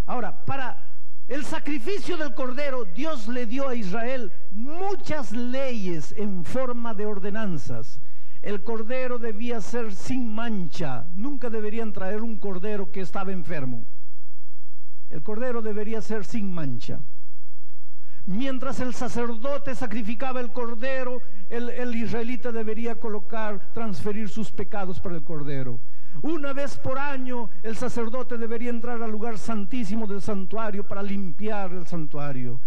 Ahora, 0.06 0.46
para 0.46 0.91
el 1.32 1.46
sacrificio 1.46 2.18
del 2.18 2.34
cordero, 2.34 2.84
Dios 2.84 3.30
le 3.30 3.46
dio 3.46 3.66
a 3.66 3.74
Israel 3.74 4.34
muchas 4.52 5.32
leyes 5.32 6.14
en 6.18 6.44
forma 6.44 6.94
de 6.94 7.06
ordenanzas. 7.06 8.02
El 8.42 8.64
cordero 8.64 9.18
debía 9.18 9.62
ser 9.62 9.96
sin 9.96 10.28
mancha. 10.36 11.06
Nunca 11.16 11.50
deberían 11.50 11.94
traer 11.94 12.22
un 12.22 12.38
cordero 12.38 12.92
que 12.92 13.00
estaba 13.00 13.32
enfermo. 13.32 13.86
El 15.10 15.24
cordero 15.24 15.62
debería 15.62 16.02
ser 16.02 16.26
sin 16.26 16.52
mancha. 16.52 17.00
Mientras 18.26 18.82
el 18.82 18.94
sacerdote 18.94 19.74
sacrificaba 19.74 20.42
el 20.42 20.52
cordero, 20.52 21.22
el, 21.50 21.70
el, 21.70 21.96
israelita 21.96 22.52
debería 22.52 23.00
colocar, 23.00 23.72
transferir 23.72 24.28
sus 24.28 24.52
pecados 24.52 25.00
para 25.00 25.16
el 25.16 25.24
cordero. 25.24 25.80
Una 26.22 26.54
vez 26.54 26.78
por 26.78 27.00
año 27.00 27.50
el 27.64 27.76
sacerdote 27.76 28.38
debería 28.38 28.70
entrar 28.70 29.02
al 29.02 29.12
lugar 29.12 29.38
santísimo 29.38 30.06
del 30.08 30.22
santuario 30.22 30.88
para 30.88 31.02
limpiar 31.02 31.72
el 31.72 31.88
santuario. 31.88 32.60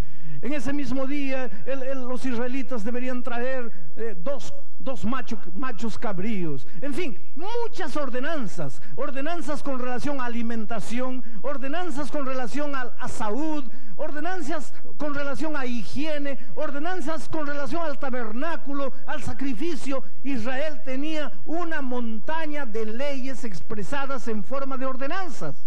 En 0.43 0.53
ese 0.53 0.73
mismo 0.73 1.07
día 1.07 1.51
los 1.95 2.25
israelitas 2.27 2.85
deberían 2.85 3.23
traer 3.23 3.71
eh, 3.97 4.17
dos, 4.23 4.53
dos 4.79 5.05
machos 5.05 5.99
cabríos. 5.99 6.67
En 6.81 6.93
fin, 6.93 7.19
muchas 7.37 7.97
ordenanzas. 7.97 8.83
Ordenanzas 8.97 9.63
con 9.63 9.79
relación 9.79 10.21
a 10.21 10.27
alimentación, 10.27 11.23
ordenanzas 11.43 12.11
con 12.11 12.27
relación 12.27 12.75
a, 12.75 12.93
a 12.99 13.09
salud, 13.09 13.65
ordenanzas 13.97 14.73
con 14.97 15.15
relación 15.15 15.57
a 15.57 15.67
higiene, 15.67 16.39
ordenanzas 16.55 17.29
con 17.29 17.47
relación 17.47 17.83
al 17.83 17.99
tabernáculo, 17.99 18.93
al 19.07 19.23
sacrificio. 19.23 20.03
Israel 20.23 20.83
tenía 20.85 21.33
una 21.47 21.83
montaña 21.83 22.67
de 22.67 22.87
leyes 22.87 23.45
expresadas 23.45 24.29
en 24.29 24.45
forma 24.45 24.77
de 24.77 24.87
ordenanzas. 24.87 25.67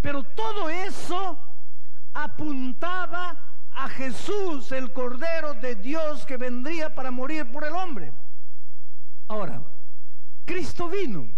Pero 0.00 0.24
todo 0.24 0.68
eso 0.68 1.38
apuntaba 2.14 3.38
a 3.74 3.88
Jesús, 3.88 4.70
el 4.72 4.92
Cordero 4.92 5.54
de 5.54 5.76
Dios 5.76 6.26
que 6.26 6.36
vendría 6.36 6.94
para 6.94 7.10
morir 7.10 7.50
por 7.50 7.64
el 7.64 7.72
hombre. 7.72 8.12
Ahora, 9.28 9.62
Cristo 10.44 10.88
vino. 10.88 11.28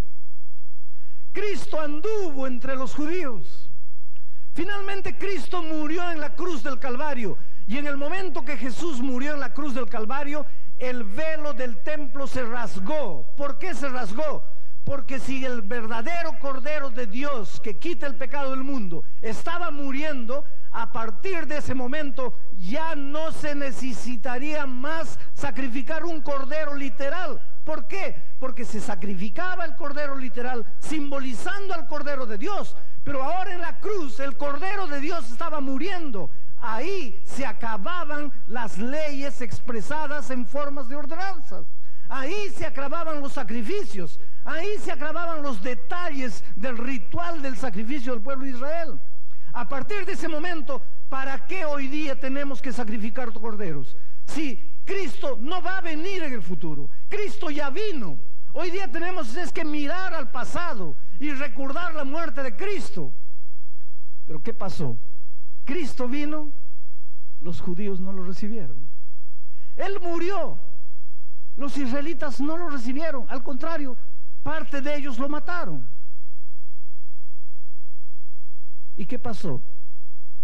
Cristo 1.33 1.81
anduvo 1.81 2.47
entre 2.47 2.77
los 2.77 2.95
judíos. 2.95 3.71
Finalmente 4.55 5.19
Cristo 5.19 5.62
murió 5.62 6.11
en 6.12 6.21
la 6.21 6.35
cruz 6.35 6.62
del 6.62 6.79
Calvario. 6.79 7.37
Y 7.67 7.79
en 7.79 7.87
el 7.87 7.97
momento 7.97 8.45
que 8.45 8.57
Jesús 8.57 9.01
murió 9.01 9.35
en 9.35 9.40
la 9.40 9.53
cruz 9.53 9.75
del 9.75 9.88
Calvario, 9.88 10.47
el 10.79 11.03
velo 11.03 11.53
del 11.55 11.83
templo 11.83 12.27
se 12.27 12.45
rasgó. 12.45 13.27
¿Por 13.37 13.59
qué 13.59 13.75
se 13.75 13.88
rasgó? 13.88 14.45
Porque 14.85 15.19
si 15.19 15.45
el 15.45 15.62
verdadero 15.62 16.38
Cordero 16.38 16.90
de 16.90 17.07
Dios 17.07 17.59
que 17.61 17.79
quita 17.79 18.07
el 18.07 18.17
pecado 18.17 18.51
del 18.51 18.62
mundo 18.62 19.03
estaba 19.23 19.71
muriendo, 19.71 20.45
a 20.71 20.93
partir 20.93 21.47
de 21.47 21.59
ese 21.59 21.75
momento 21.75 22.35
ya 22.59 22.95
no 22.95 23.33
se 23.33 23.55
necesitaría 23.55 24.67
más 24.67 25.19
sacrificar 25.35 26.05
un 26.05 26.21
cordero 26.21 26.75
literal. 26.75 27.40
¿Por 27.64 27.87
qué? 27.87 28.14
Porque 28.38 28.64
se 28.64 28.81
sacrificaba 28.81 29.64
el 29.64 29.75
cordero 29.75 30.17
literal 30.17 30.67
simbolizando 30.81 31.75
al 31.75 31.87
cordero 31.87 32.27
de 32.27 32.37
Dios. 32.37 32.77
Pero 33.05 33.23
ahora 33.23 33.53
en 33.55 33.61
la 33.61 33.79
cruz 33.79 34.19
el 34.19 34.37
cordero 34.37 34.87
de 34.87 35.01
Dios 35.01 35.31
estaba 35.31 35.61
muriendo. 35.61 36.31
Ahí 36.59 37.21
se 37.25 37.45
acababan 37.45 38.33
las 38.47 38.79
leyes 38.79 39.43
expresadas 39.43 40.31
en 40.31 40.47
formas 40.47 40.88
de 40.88 40.97
ordenanzas. 40.97 41.67
Ahí 42.09 42.51
se 42.57 42.64
acababan 42.64 43.21
los 43.21 43.33
sacrificios. 43.33 44.19
Ahí 44.45 44.79
se 44.79 44.90
acababan 44.90 45.43
los 45.43 45.62
detalles 45.62 46.43
del 46.57 46.79
ritual 46.79 47.43
del 47.43 47.57
sacrificio 47.57 48.12
del 48.12 48.23
pueblo 48.23 48.47
de 48.47 48.53
Israel. 48.53 49.01
A 49.53 49.69
partir 49.69 50.05
de 50.05 50.12
ese 50.12 50.27
momento, 50.27 50.83
¿para 51.09 51.47
qué 51.47 51.64
hoy 51.64 51.87
día 51.88 52.19
tenemos 52.19 52.61
que 52.61 52.73
sacrificar 52.73 53.33
corderos? 53.33 53.97
Si 54.27 54.81
Cristo 54.85 55.38
no 55.40 55.62
va 55.62 55.79
a 55.79 55.83
venir 55.83 56.23
en 56.23 56.33
el 56.33 56.43
futuro, 56.43 56.90
Cristo 57.09 57.51
ya 57.51 57.71
vino. 57.71 58.19
Hoy 58.57 58.71
día 58.71 58.88
tenemos 58.88 59.35
es 59.37 59.53
que 59.53 59.64
mirar 59.64 60.14
al 60.14 60.31
pasado 60.31 60.95
y 61.19 61.33
recordar 61.33 61.93
la 61.93 62.05
muerte 62.05 62.40
de 62.40 62.55
Cristo. 62.55 63.12
Pero 64.27 64.40
¿qué 64.40 64.55
pasó? 64.55 64.97
Cristo 65.64 66.07
vino, 66.07 66.53
los 67.40 67.61
judíos 67.61 67.99
no 67.99 68.12
lo 68.12 68.23
recibieron. 68.23 68.88
Él 69.75 69.99
murió, 70.01 70.61
los 71.57 71.77
israelitas 71.77 72.40
no 72.40 72.57
lo 72.57 72.69
recibieron, 72.69 73.27
al 73.29 73.43
contrario, 73.43 73.97
parte 74.45 74.81
de 74.81 74.99
ellos 74.99 75.19
lo 75.19 75.29
mataron. 75.29 75.90
¿Y 78.97 79.05
qué 79.05 79.19
pasó? 79.19 79.61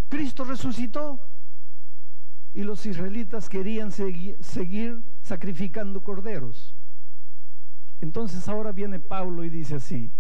Cristo 0.09 0.43
resucitó 0.43 1.21
y 2.53 2.65
los 2.65 2.85
israelitas 2.87 3.49
querían 3.49 3.93
seguir, 3.93 5.05
sacrificando 5.23 6.01
corderos. 6.01 6.75
Entonces 8.01 8.49
ahora 8.49 8.73
viene 8.73 8.99
Pablo 8.99 9.45
y 9.45 9.51
dice 9.51 9.77
así, 9.77 10.11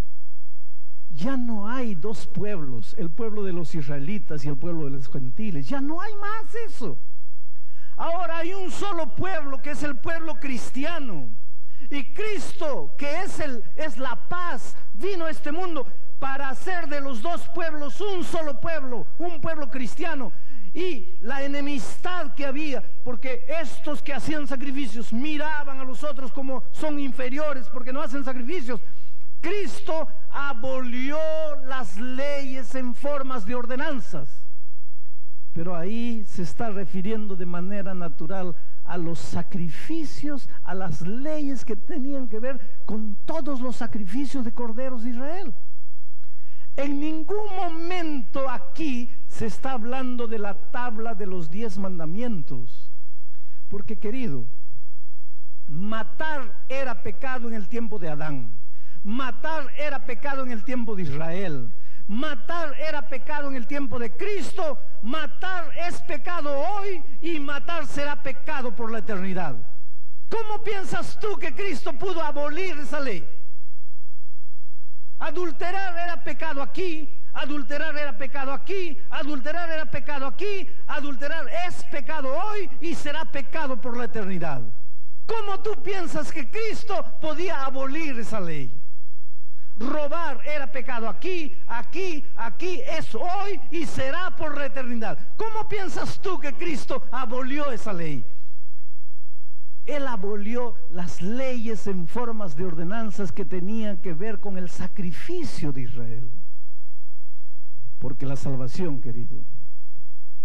ya 1.11 1.37
no 1.37 1.69
hay 1.69 1.95
dos 1.95 2.27
pueblos, 2.27 2.95
el 2.99 3.11
pueblo 3.11 3.43
de 3.43 3.53
los 3.53 3.75
israelitas 3.75 4.45
y 4.45 4.49
el 4.49 4.57
pueblo 4.57 4.85
de 4.85 4.91
los 4.91 5.09
gentiles, 5.09 5.69
ya 5.69 5.81
no 5.81 6.01
hay 6.01 6.15
más 6.17 6.55
eso. 6.67 6.99
Ahora 7.97 8.39
hay 8.39 8.55
un 8.55 8.71
solo 8.71 9.15
pueblo 9.15 9.61
que 9.61 9.73
es 9.73 9.83
el 9.83 9.97
pueblo 9.97 10.39
cristiano. 10.41 11.29
Y 11.91 12.13
Cristo, 12.15 12.95
que 12.97 13.23
es, 13.23 13.41
el, 13.41 13.65
es 13.77 13.99
la 13.99 14.29
paz, 14.29 14.77
vino 14.95 15.27
a 15.27 15.31
este 15.31 15.51
mundo 15.51 15.87
para 16.19 16.51
hacer 16.51 16.89
de 16.89 17.01
los 17.01 17.23
dos 17.23 17.49
pueblos 17.49 18.01
un 18.01 18.23
solo 18.25 18.61
pueblo, 18.61 19.07
un 19.19 19.41
pueblo 19.41 19.71
cristiano. 19.71 20.33
Y 20.73 21.17
la 21.21 21.43
enemistad 21.43 22.35
que 22.35 22.47
había, 22.47 22.83
porque 23.03 23.45
estos 23.49 24.03
que 24.03 24.15
hacían 24.15 24.47
sacrificios 24.47 25.13
miraban 25.13 25.81
a 25.81 25.85
los 25.85 26.05
otros 26.05 26.33
como 26.33 26.65
son 26.71 27.01
inferiores 27.01 27.69
porque 27.69 27.93
no 27.93 28.01
hacen 28.01 28.25
sacrificios. 28.25 28.81
Cristo 29.41 30.07
abolió 30.31 31.19
las 31.67 31.97
leyes 31.99 32.75
en 32.75 32.95
formas 32.95 33.45
de 33.47 33.55
ordenanzas. 33.55 34.29
Pero 35.53 35.75
ahí 35.75 36.25
se 36.27 36.43
está 36.43 36.71
refiriendo 36.71 37.35
de 37.35 37.47
manera 37.47 37.93
natural 37.95 38.55
a 38.85 38.97
los 38.97 39.19
sacrificios, 39.19 40.49
a 40.63 40.75
las 40.75 41.01
leyes 41.03 41.65
que 41.65 41.75
tenían 41.75 42.29
que 42.29 42.39
ver 42.39 42.83
con 42.85 43.17
todos 43.25 43.61
los 43.61 43.77
sacrificios 43.77 44.45
de 44.45 44.53
corderos 44.53 45.03
de 45.03 45.11
Israel. 45.11 45.55
En 46.81 46.99
ningún 46.99 47.55
momento 47.55 48.49
aquí 48.49 49.13
se 49.29 49.45
está 49.45 49.73
hablando 49.73 50.27
de 50.27 50.39
la 50.39 50.55
tabla 50.55 51.15
de 51.15 51.27
los 51.27 51.51
diez 51.51 51.77
mandamientos. 51.77 52.91
Porque 53.69 53.99
querido, 53.99 54.47
matar 55.69 56.65
era 56.71 57.03
pecado 57.03 57.49
en 57.49 57.55
el 57.55 57.69
tiempo 57.69 57.99
de 57.99 58.09
Adán. 58.09 58.59
Matar 59.05 59.71
era 59.77 60.07
pecado 60.07 60.43
en 60.43 60.53
el 60.53 60.65
tiempo 60.65 60.97
de 60.97 61.03
Israel. 61.03 61.71
Matar 62.07 62.73
era 62.81 63.07
pecado 63.11 63.49
en 63.51 63.57
el 63.57 63.67
tiempo 63.67 63.99
de 63.99 64.17
Cristo. 64.17 64.79
Matar 65.03 65.73
es 65.87 66.01
pecado 66.01 66.59
hoy 66.59 67.03
y 67.21 67.39
matar 67.41 67.87
será 67.87 68.23
pecado 68.23 68.75
por 68.75 68.91
la 68.91 69.01
eternidad. 69.01 69.55
¿Cómo 70.31 70.65
piensas 70.65 71.19
tú 71.21 71.37
que 71.37 71.55
Cristo 71.55 71.93
pudo 71.93 72.23
abolir 72.23 72.79
esa 72.79 73.01
ley? 73.01 73.29
Adulterar 75.21 75.97
era 75.99 76.25
pecado 76.25 76.63
aquí, 76.63 77.23
adulterar 77.35 77.95
era 77.97 78.17
pecado 78.17 78.53
aquí, 78.53 78.99
adulterar 79.11 79.71
era 79.71 79.85
pecado 79.85 80.27
aquí, 80.27 80.67
adulterar 80.87 81.47
es 81.67 81.85
pecado 81.85 82.35
hoy 82.35 82.71
y 82.81 82.95
será 82.95 83.27
pecado 83.27 83.79
por 83.79 83.99
la 83.99 84.05
eternidad. 84.05 84.63
¿Cómo 85.27 85.61
tú 85.61 85.81
piensas 85.83 86.33
que 86.33 86.51
Cristo 86.51 87.05
podía 87.21 87.65
abolir 87.65 88.19
esa 88.19 88.41
ley? 88.41 88.73
Robar 89.77 90.41
era 90.47 90.73
pecado 90.73 91.09
aquí, 91.09 91.55
aquí, 91.67 92.27
aquí, 92.37 92.81
es 92.81 93.15
hoy 93.15 93.61
y 93.71 93.85
será 93.85 94.31
por 94.31 94.57
la 94.57 94.67
eternidad. 94.67 95.19
¿Cómo 95.37 95.69
piensas 95.69 96.19
tú 96.21 96.41
que 96.41 96.55
Cristo 96.55 97.05
abolió 97.13 97.71
esa 97.71 97.93
ley? 97.93 98.25
Él 99.87 100.07
abolió 100.07 100.75
las 100.91 101.23
leyes 101.23 101.87
en 101.87 102.07
formas 102.07 102.57
de 102.57 102.65
ordenanzas 102.65 103.33
que 103.33 103.45
tenían 103.45 103.99
que 103.99 104.15
ver 104.15 104.39
con 104.39 104.59
el 104.59 104.69
sacrificio 104.69 105.73
de 105.73 105.83
Israel. 105.83 106.31
Porque 107.99 108.27
la 108.27 108.37
salvación, 108.37 109.01
querido, 109.01 109.45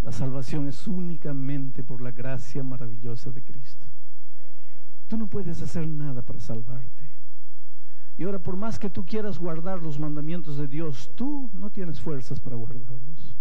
La 0.02 0.12
salvación 0.12 0.68
es 0.68 0.88
únicamente 0.88 1.84
por 1.84 2.00
la 2.00 2.12
gracia 2.12 2.64
maravillosa 2.64 3.32
de 3.32 3.42
Cristo. 3.42 3.88
Tú 5.08 5.18
no 5.18 5.26
puedes 5.26 5.60
hacer 5.64 5.88
nada 5.88 6.22
para 6.22 6.40
salvarte. 6.40 7.10
Y 8.18 8.24
ahora, 8.24 8.38
por 8.38 8.56
más 8.56 8.78
que 8.78 8.90
tú 8.90 9.04
quieras 9.04 9.40
guardar 9.40 9.82
los 9.82 10.00
mandamientos 10.00 10.58
de 10.58 10.68
Dios, 10.68 11.12
tú 11.16 11.50
no 11.54 11.72
tienes 11.72 12.00
fuerzas 12.00 12.40
para 12.40 12.56
guardarlos. 12.56 13.36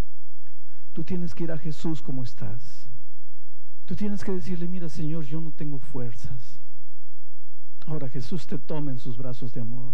Tú 0.95 1.05
tienes 1.05 1.35
que 1.35 1.45
ir 1.45 1.53
a 1.53 1.59
Jesús 1.59 2.01
como 2.01 2.23
estás. 2.23 2.84
Tú 3.87 3.95
tienes 3.95 4.25
que 4.25 4.33
decirle, 4.33 4.67
mira 4.67 4.89
Señor, 4.89 5.25
yo 5.25 5.41
no 5.41 5.51
tengo 5.51 5.79
fuerzas. 5.79 6.59
Ahora 7.87 8.09
Jesús 8.09 8.47
te 8.47 8.59
toma 8.59 8.91
en 8.93 8.99
sus 8.99 9.17
brazos 9.17 9.53
de 9.53 9.61
amor. 9.61 9.93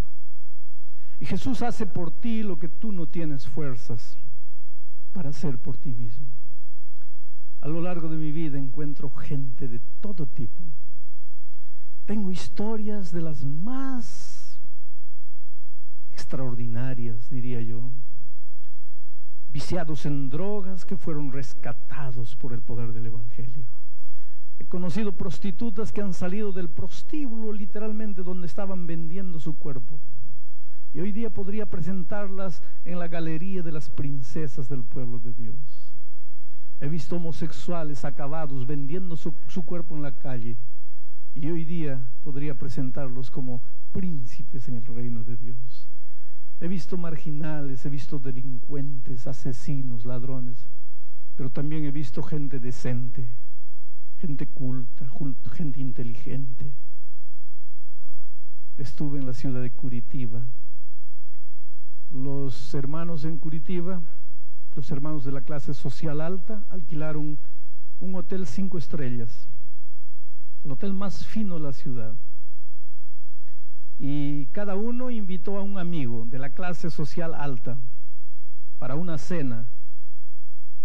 Y 1.18 1.26
Jesús 1.26 1.60
hace 1.62 1.86
por 1.86 2.10
ti 2.10 2.42
lo 2.42 2.58
que 2.58 2.68
tú 2.68 2.92
no 2.92 3.06
tienes 3.06 3.46
fuerzas 3.46 4.16
para 5.12 5.30
hacer 5.30 5.58
por 5.58 5.76
ti 5.76 5.92
mismo. 5.92 6.28
A 7.60 7.68
lo 7.68 7.80
largo 7.80 8.08
de 8.08 8.16
mi 8.16 8.32
vida 8.32 8.58
encuentro 8.58 9.10
gente 9.10 9.68
de 9.68 9.80
todo 10.00 10.26
tipo. 10.26 10.62
Tengo 12.06 12.30
historias 12.30 13.12
de 13.12 13.20
las 13.20 13.44
más 13.44 14.58
extraordinarias, 16.12 17.28
diría 17.28 17.60
yo. 17.60 17.90
Viciados 19.52 20.06
en 20.06 20.30
drogas 20.30 20.84
que 20.84 20.96
fueron 20.96 21.32
rescatados 21.32 22.36
por 22.36 22.52
el 22.52 22.62
poder 22.62 22.92
del 22.92 23.06
Evangelio. 23.06 23.79
He 24.60 24.66
conocido 24.66 25.12
prostitutas 25.12 25.90
que 25.90 26.02
han 26.02 26.12
salido 26.12 26.52
del 26.52 26.68
prostíbulo 26.68 27.50
literalmente 27.50 28.22
donde 28.22 28.46
estaban 28.46 28.86
vendiendo 28.86 29.40
su 29.40 29.54
cuerpo. 29.58 29.98
Y 30.92 31.00
hoy 31.00 31.12
día 31.12 31.30
podría 31.30 31.64
presentarlas 31.64 32.62
en 32.84 32.98
la 32.98 33.08
galería 33.08 33.62
de 33.62 33.72
las 33.72 33.88
princesas 33.88 34.68
del 34.68 34.84
pueblo 34.84 35.18
de 35.18 35.32
Dios. 35.32 35.56
He 36.78 36.88
visto 36.88 37.16
homosexuales 37.16 38.04
acabados 38.04 38.66
vendiendo 38.66 39.16
su, 39.16 39.32
cuerpo 39.64 39.96
en 39.96 40.02
la 40.02 40.12
calle 40.12 40.58
y 41.34 41.48
hoy 41.50 41.64
día 41.64 42.06
podría 42.22 42.54
presentarlos 42.54 43.30
como 43.30 43.62
príncipes 43.92 44.68
en 44.68 44.76
el 44.76 44.84
reino 44.84 45.24
de 45.24 45.38
Dios. 45.38 45.88
He 46.60 46.68
visto 46.68 46.98
marginales, 46.98 47.86
he 47.86 47.88
visto 47.88 48.18
delincuentes, 48.18 49.26
asesinos, 49.26 50.04
ladrones, 50.04 50.66
pero 51.34 51.48
también 51.48 51.86
he 51.86 51.90
visto 51.90 52.22
gente 52.22 52.60
decente, 52.60 53.26
gente 54.20 54.46
culta, 54.46 55.08
gente 55.52 55.80
inteligente. 55.80 56.72
Estuve 58.78 59.18
en 59.18 59.26
la 59.26 59.34
ciudad 59.34 59.62
de 59.62 59.70
Curitiba. 59.70 60.42
Los 62.10 62.74
hermanos 62.74 63.24
en 63.24 63.38
Curitiba 63.38 64.02
los 64.76 64.90
hermanos 64.92 65.24
de 65.24 65.32
la 65.32 65.40
clase 65.40 65.74
social 65.74 66.20
alta 66.20 66.64
alquilaron 66.70 67.38
un 67.98 68.14
hotel 68.14 68.46
cinco 68.46 68.78
estrellas, 68.78 69.48
el 70.64 70.70
hotel 70.70 70.94
más 70.94 71.26
fino 71.26 71.56
de 71.56 71.60
la 71.60 71.72
ciudad. 71.72 72.14
Y 73.98 74.46
cada 74.46 74.76
uno 74.76 75.10
invitó 75.10 75.58
a 75.58 75.62
un 75.62 75.76
amigo 75.76 76.24
de 76.24 76.38
la 76.38 76.50
clase 76.50 76.88
social 76.88 77.34
alta 77.34 77.76
para 78.78 78.94
una 78.94 79.18
cena. 79.18 79.66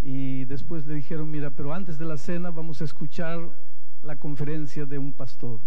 Y 0.08 0.46
después 0.46 0.86
le 0.86 0.94
dijeron, 0.94 1.32
mira, 1.32 1.50
pero 1.50 1.74
antes 1.74 1.98
de 1.98 2.06
la 2.06 2.20
cena 2.20 2.52
vamos 2.52 2.80
a 2.80 2.84
escuchar 2.84 3.40
la 4.04 4.18
conferencia 4.18 4.86
de 4.86 5.00
un 5.00 5.12
pastor. 5.12 5.60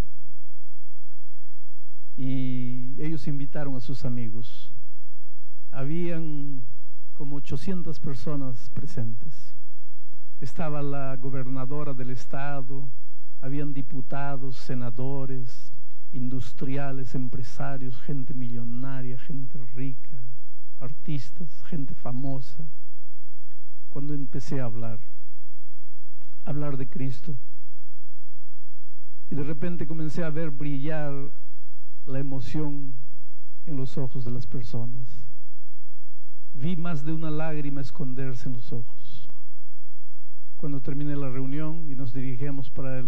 Y 2.16 2.94
ellos 3.00 3.26
invitaron 3.26 3.74
a 3.74 3.80
sus 3.80 4.04
amigos. 4.04 4.70
Habían 5.72 6.62
como 7.14 7.34
800 7.34 7.98
personas 7.98 8.70
presentes. 8.70 9.56
Estaba 10.40 10.82
la 10.82 11.16
gobernadora 11.16 11.92
del 11.92 12.10
estado, 12.10 12.88
habían 13.40 13.74
diputados, 13.74 14.54
senadores, 14.54 15.72
industriales, 16.12 17.16
empresarios, 17.16 18.00
gente 18.02 18.34
millonaria, 18.34 19.18
gente 19.18 19.58
rica, 19.74 20.18
artistas, 20.78 21.64
gente 21.64 21.92
famosa. 21.96 22.64
Cuando 23.98 24.14
empecé 24.14 24.60
a 24.60 24.66
hablar, 24.66 25.00
hablar 26.44 26.76
de 26.76 26.86
Cristo, 26.86 27.34
y 29.28 29.34
de 29.34 29.42
repente 29.42 29.88
comencé 29.88 30.22
a 30.22 30.30
ver 30.30 30.52
brillar 30.52 31.12
la 32.06 32.20
emoción 32.20 32.94
en 33.66 33.76
los 33.76 33.98
ojos 33.98 34.24
de 34.24 34.30
las 34.30 34.46
personas 34.46 35.04
vi 36.54 36.76
más 36.76 37.04
de 37.04 37.12
una 37.12 37.28
lágrima 37.28 37.80
esconderse 37.80 38.48
en 38.48 38.54
los 38.54 38.72
ojos. 38.72 39.28
Cuando 40.58 40.80
terminé 40.80 41.16
la 41.16 41.28
reunión 41.28 41.90
y 41.90 41.96
nos 41.96 42.12
dirigíamos 42.12 42.70
para 42.70 43.02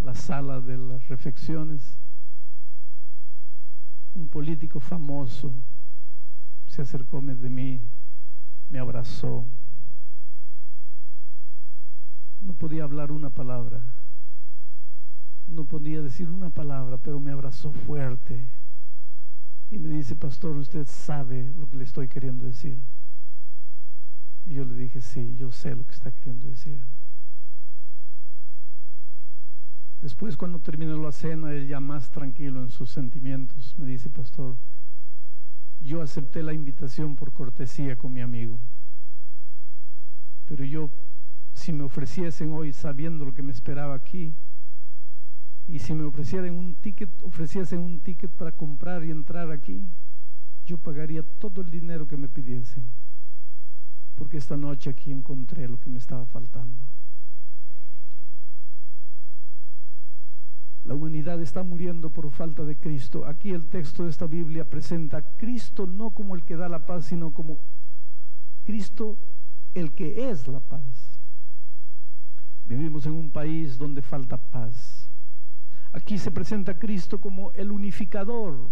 la 0.00 0.14
sala 0.14 0.62
de 0.62 0.78
las 0.78 1.06
reflexiones, 1.08 1.98
un 4.14 4.26
político 4.26 4.80
famoso 4.80 5.52
se 6.66 6.80
acercó 6.80 7.20
de 7.20 7.50
mí, 7.50 7.82
me 8.70 8.78
abrazó. 8.78 9.44
No 12.42 12.54
podía 12.54 12.84
hablar 12.84 13.12
una 13.12 13.30
palabra, 13.30 13.80
no 15.46 15.64
podía 15.64 16.02
decir 16.02 16.28
una 16.28 16.50
palabra, 16.50 16.98
pero 16.98 17.20
me 17.20 17.30
abrazó 17.30 17.72
fuerte 17.72 18.48
y 19.70 19.78
me 19.78 19.88
dice, 19.88 20.14
pastor, 20.14 20.56
usted 20.56 20.86
sabe 20.86 21.52
lo 21.58 21.68
que 21.68 21.76
le 21.76 21.84
estoy 21.84 22.08
queriendo 22.08 22.44
decir. 22.44 22.78
Y 24.44 24.54
yo 24.54 24.64
le 24.64 24.74
dije, 24.74 25.00
sí, 25.00 25.34
yo 25.36 25.50
sé 25.50 25.74
lo 25.74 25.86
que 25.86 25.94
está 25.94 26.10
queriendo 26.10 26.48
decir. 26.48 26.82
Después, 30.02 30.36
cuando 30.36 30.58
terminó 30.58 30.96
la 30.96 31.12
cena, 31.12 31.52
él 31.52 31.68
ya 31.68 31.78
más 31.78 32.10
tranquilo 32.10 32.60
en 32.60 32.70
sus 32.70 32.90
sentimientos, 32.90 33.74
me 33.78 33.86
dice, 33.86 34.10
pastor, 34.10 34.56
yo 35.80 36.02
acepté 36.02 36.42
la 36.42 36.52
invitación 36.52 37.14
por 37.14 37.32
cortesía 37.32 37.96
con 37.96 38.12
mi 38.12 38.20
amigo. 38.20 38.58
Pero 40.46 40.64
yo, 40.64 40.90
si 41.54 41.72
me 41.72 41.84
ofreciesen 41.84 42.52
hoy 42.52 42.72
sabiendo 42.72 43.24
lo 43.24 43.34
que 43.34 43.42
me 43.42 43.52
esperaba 43.52 43.94
aquí, 43.94 44.34
y 45.66 45.78
si 45.78 45.94
me 45.94 46.04
ofrecieran 46.04 46.54
un 46.54 46.74
ticket, 46.74 47.10
ofreciesen 47.22 47.78
un 47.78 48.00
ticket 48.00 48.30
para 48.30 48.52
comprar 48.52 49.04
y 49.04 49.10
entrar 49.10 49.50
aquí, 49.50 49.86
yo 50.66 50.78
pagaría 50.78 51.22
todo 51.22 51.60
el 51.62 51.70
dinero 51.70 52.06
que 52.08 52.16
me 52.16 52.28
pidiesen. 52.28 52.84
Porque 54.16 54.36
esta 54.36 54.56
noche 54.56 54.90
aquí 54.90 55.10
encontré 55.10 55.68
lo 55.68 55.80
que 55.80 55.90
me 55.90 55.98
estaba 55.98 56.26
faltando. 56.26 56.84
La 60.84 60.94
humanidad 60.94 61.40
está 61.40 61.62
muriendo 61.62 62.10
por 62.10 62.30
falta 62.32 62.64
de 62.64 62.76
Cristo. 62.76 63.24
Aquí 63.24 63.52
el 63.52 63.68
texto 63.68 64.04
de 64.04 64.10
esta 64.10 64.26
Biblia 64.26 64.68
presenta 64.68 65.18
a 65.18 65.22
Cristo 65.22 65.86
no 65.86 66.10
como 66.10 66.34
el 66.34 66.42
que 66.42 66.56
da 66.56 66.68
la 66.68 66.86
paz, 66.86 67.06
sino 67.06 67.32
como 67.32 67.58
Cristo 68.64 69.16
el 69.74 69.92
que 69.92 70.28
es 70.28 70.48
la 70.48 70.60
paz. 70.60 71.11
Vivimos 72.76 73.06
en 73.06 73.12
un 73.12 73.30
país 73.30 73.76
donde 73.78 74.02
falta 74.02 74.36
paz 74.36 75.02
Aquí 75.92 76.16
se 76.16 76.30
presenta 76.30 76.72
a 76.72 76.78
Cristo 76.78 77.20
como 77.20 77.52
el 77.52 77.70
unificador, 77.70 78.70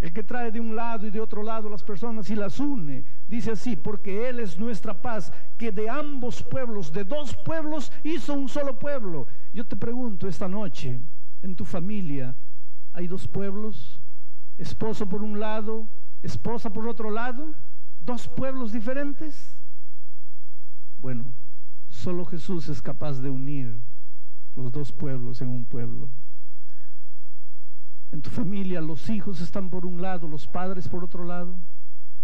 el 0.00 0.12
que 0.12 0.22
trae 0.22 0.50
de 0.50 0.60
un 0.60 0.74
lado 0.74 1.06
y 1.06 1.10
de 1.10 1.20
otro 1.20 1.42
lado 1.42 1.68
las 1.68 1.84
personas 1.84 2.30
y 2.30 2.34
las 2.34 2.58
une. 2.58 3.04
Dice 3.28 3.52
así, 3.52 3.76
porque 3.76 4.28
Él 4.28 4.40
es 4.40 4.58
nuestra 4.58 5.00
paz, 5.00 5.30
que 5.58 5.70
de 5.70 5.90
ambos 5.90 6.42
pueblos, 6.42 6.90
de 6.92 7.04
dos 7.04 7.36
pueblos, 7.36 7.92
hizo 8.02 8.32
un 8.32 8.48
solo 8.48 8.78
pueblo. 8.78 9.26
Yo 9.52 9.64
te 9.64 9.76
pregunto 9.76 10.26
esta 10.26 10.48
noche, 10.48 10.98
en 11.42 11.54
tu 11.54 11.66
familia, 11.66 12.34
¿hay 12.94 13.06
dos 13.06 13.28
pueblos? 13.28 14.00
Esposo 14.56 15.06
por 15.06 15.22
un 15.22 15.38
lado, 15.38 15.86
esposa 16.22 16.72
por 16.72 16.88
otro 16.88 17.10
lado, 17.10 17.54
dos 18.00 18.26
pueblos 18.26 18.72
diferentes. 18.72 19.54
Bueno, 20.98 21.26
solo 22.02 22.24
Jesús 22.24 22.68
es 22.68 22.82
capaz 22.82 23.20
de 23.20 23.30
unir 23.30 23.78
los 24.56 24.72
dos 24.72 24.90
pueblos 24.90 25.40
en 25.40 25.48
un 25.48 25.64
pueblo. 25.64 26.08
En 28.10 28.20
tu 28.20 28.28
familia 28.28 28.80
los 28.80 29.08
hijos 29.08 29.40
están 29.40 29.70
por 29.70 29.86
un 29.86 30.02
lado, 30.02 30.26
los 30.26 30.48
padres 30.48 30.88
por 30.88 31.04
otro 31.04 31.24
lado. 31.24 31.56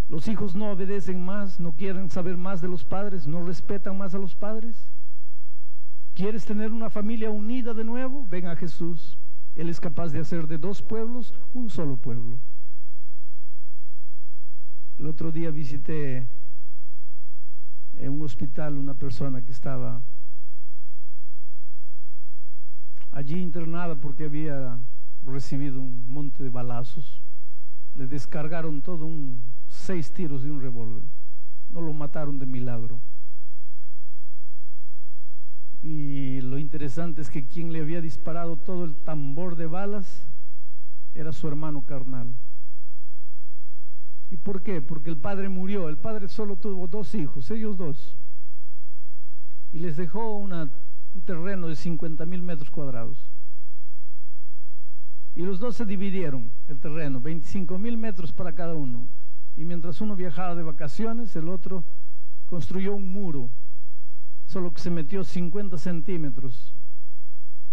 Los 0.09 0.27
hijos 0.27 0.57
no 0.57 0.73
obedecen 0.73 1.25
más, 1.25 1.61
no 1.61 1.73
quieren 1.73 2.11
saber 2.11 2.37
más 2.37 2.61
de 2.61 2.69
los 2.69 2.85
padres, 2.85 3.27
no 3.27 3.45
respetan 3.45 3.97
más 3.97 4.15
a 4.15 4.19
los 4.19 4.35
padres. 4.35 4.77
¿Quieres 6.15 6.45
tener 6.45 6.73
una 6.73 6.91
familia 6.91 7.31
unida 7.31 7.73
de 7.73 7.85
nuevo? 7.85 8.27
Ven 8.29 8.49
a 8.49 8.57
Jesús. 8.57 9.17
Él 9.55 9.69
es 9.69 9.81
capaz 9.81 10.09
de 10.09 10.19
hacer 10.19 10.49
de 10.49 10.59
dos 10.59 10.83
pueblos 10.83 11.33
un 11.55 11.71
solo 11.71 11.97
pueblo. 11.97 12.37
El 14.99 15.07
otro 15.07 15.31
día 15.31 15.51
visité 15.53 16.27
en 17.99 18.13
un 18.13 18.23
hospital 18.23 18.79
una 18.79 18.95
persona 18.95 19.43
que 19.43 19.53
estaba 19.53 20.01
allí 23.13 23.41
internada 23.41 23.97
porque 23.97 24.25
había 24.25 24.79
recibido 25.25 25.81
un 25.81 26.09
monte 26.09 26.43
de 26.43 26.51
balazos. 26.51 27.21
Le 27.95 28.07
descargaron 28.07 28.81
todo 28.81 29.05
un 29.07 29.43
seis 29.69 30.13
tiros 30.13 30.43
de 30.43 30.51
un 30.51 30.61
revólver. 30.61 31.03
No 31.71 31.81
lo 31.81 31.93
mataron 31.93 32.39
de 32.39 32.47
milagro. 32.47 33.01
Y 35.83 36.41
lo 36.41 36.59
interesante 36.59 37.21
es 37.21 37.31
que 37.31 37.47
quien 37.47 37.73
le 37.73 37.81
había 37.81 38.01
disparado 38.01 38.57
todo 38.57 38.85
el 38.85 38.95
tambor 38.97 39.57
de 39.57 39.67
balas 39.67 40.27
era 41.15 41.33
su 41.33 41.47
hermano 41.49 41.83
carnal. 41.83 42.33
¿Y 44.31 44.37
por 44.37 44.63
qué? 44.63 44.83
Porque 44.83 45.11
el 45.11 45.17
padre 45.17 45.49
murió. 45.49 45.89
El 45.89 45.97
padre 45.97 46.29
solo 46.29 46.57
tuvo 46.57 46.87
dos 46.87 47.15
hijos, 47.15 47.51
ellos 47.51 47.77
dos. 47.77 48.17
Y 49.73 49.79
les 49.79 49.97
dejó 49.97 50.37
un 50.37 50.71
terreno 51.25 51.69
de 51.69 51.77
50 51.77 52.27
mil 52.27 52.43
metros 52.43 52.71
cuadrados. 52.71 53.31
Y 55.35 55.43
los 55.43 55.61
dos 55.61 55.77
se 55.77 55.87
dividieron 55.87 56.51
el 56.67 56.81
terreno, 56.81 57.21
25 57.21 57.79
mil 57.79 57.97
metros 57.97 58.33
para 58.33 58.55
cada 58.55 58.75
uno. 58.75 59.07
Y 59.57 59.65
mientras 59.65 60.01
uno 60.01 60.17
viajaba 60.17 60.55
de 60.55 60.63
vacaciones, 60.63 61.35
el 61.37 61.49
otro 61.49 61.85
construyó 62.47 62.95
un 62.95 63.13
muro, 63.13 63.51
solo 64.47 64.73
que 64.73 64.81
se 64.81 64.91
metió 64.91 65.23
50 65.23 65.79
centímetros 65.79 66.75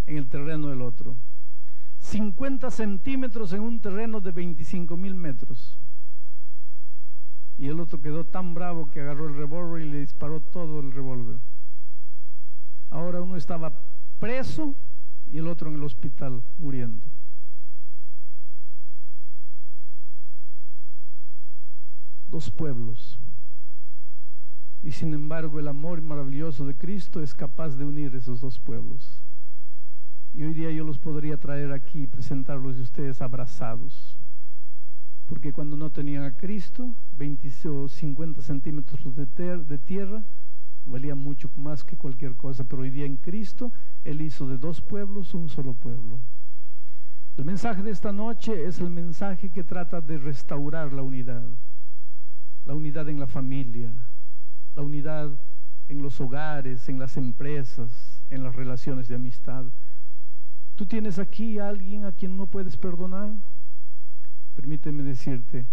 en 0.06 0.18
el 0.18 0.28
terreno 0.28 0.68
del 0.68 0.82
otro. 0.82 1.16
50 1.98 2.70
centímetros 2.70 3.52
en 3.52 3.62
un 3.62 3.80
terreno 3.80 4.20
de 4.20 4.30
25 4.30 4.96
mil 4.96 5.14
metros. 5.14 5.76
Y 7.58 7.68
el 7.68 7.80
otro 7.80 8.00
quedó 8.00 8.24
tan 8.24 8.54
bravo 8.54 8.90
que 8.90 9.00
agarró 9.00 9.28
el 9.28 9.36
revólver 9.36 9.82
y 9.82 9.90
le 9.90 10.00
disparó 10.00 10.40
todo 10.40 10.80
el 10.80 10.92
revólver. 10.92 11.36
Ahora 12.90 13.20
uno 13.20 13.36
estaba 13.36 13.72
preso 14.18 14.74
y 15.26 15.38
el 15.38 15.48
otro 15.48 15.68
en 15.70 15.76
el 15.76 15.84
hospital 15.84 16.42
muriendo. 16.58 17.04
Dos 22.28 22.50
pueblos. 22.50 23.18
Y 24.82 24.92
sin 24.92 25.14
embargo 25.14 25.58
el 25.58 25.68
amor 25.68 26.00
maravilloso 26.02 26.66
de 26.66 26.74
Cristo 26.74 27.22
es 27.22 27.34
capaz 27.34 27.70
de 27.76 27.84
unir 27.84 28.14
esos 28.14 28.40
dos 28.40 28.60
pueblos. 28.60 29.20
Y 30.34 30.42
hoy 30.42 30.52
día 30.52 30.70
yo 30.70 30.84
los 30.84 30.98
podría 30.98 31.38
traer 31.38 31.72
aquí 31.72 32.02
y 32.02 32.06
presentarlos 32.06 32.76
de 32.76 32.82
ustedes 32.82 33.22
abrazados. 33.22 34.16
Porque 35.26 35.52
cuando 35.52 35.76
no 35.76 35.90
tenían 35.90 36.22
a 36.22 36.36
Cristo, 36.36 36.94
20 37.18 37.68
o 37.68 37.88
50 37.88 38.42
centímetros 38.42 39.14
de, 39.16 39.26
de 39.58 39.78
tierra 39.78 40.24
valía 40.86 41.14
mucho 41.14 41.50
más 41.56 41.84
que 41.84 41.96
cualquier 41.96 42.36
cosa. 42.36 42.64
Pero 42.64 42.82
hoy 42.82 42.90
día 42.90 43.06
en 43.06 43.16
Cristo, 43.16 43.72
Él 44.04 44.20
hizo 44.20 44.48
de 44.48 44.58
dos 44.58 44.80
pueblos 44.80 45.34
un 45.34 45.48
solo 45.48 45.74
pueblo. 45.74 46.18
El 47.36 47.44
mensaje 47.44 47.82
de 47.82 47.90
esta 47.90 48.12
noche 48.12 48.64
es 48.64 48.80
el 48.80 48.88
mensaje 48.88 49.50
que 49.50 49.62
trata 49.62 50.00
de 50.00 50.16
restaurar 50.16 50.92
la 50.92 51.02
unidad. 51.02 51.44
La 52.64 52.74
unidad 52.74 53.08
en 53.08 53.20
la 53.20 53.26
familia, 53.26 53.92
la 54.74 54.82
unidad 54.82 55.30
en 55.88 56.02
los 56.02 56.20
hogares, 56.20 56.88
en 56.88 56.98
las 56.98 57.16
empresas, 57.16 58.22
en 58.30 58.42
las 58.42 58.56
relaciones 58.56 59.08
de 59.08 59.16
amistad. 59.16 59.64
¿Tú 60.74 60.86
tienes 60.86 61.18
aquí 61.18 61.58
a 61.58 61.68
alguien 61.68 62.04
a 62.04 62.12
quien 62.12 62.36
no 62.36 62.46
puedes 62.46 62.76
perdonar? 62.76 63.32
Permíteme 64.56 65.02
decirte, 65.02 65.66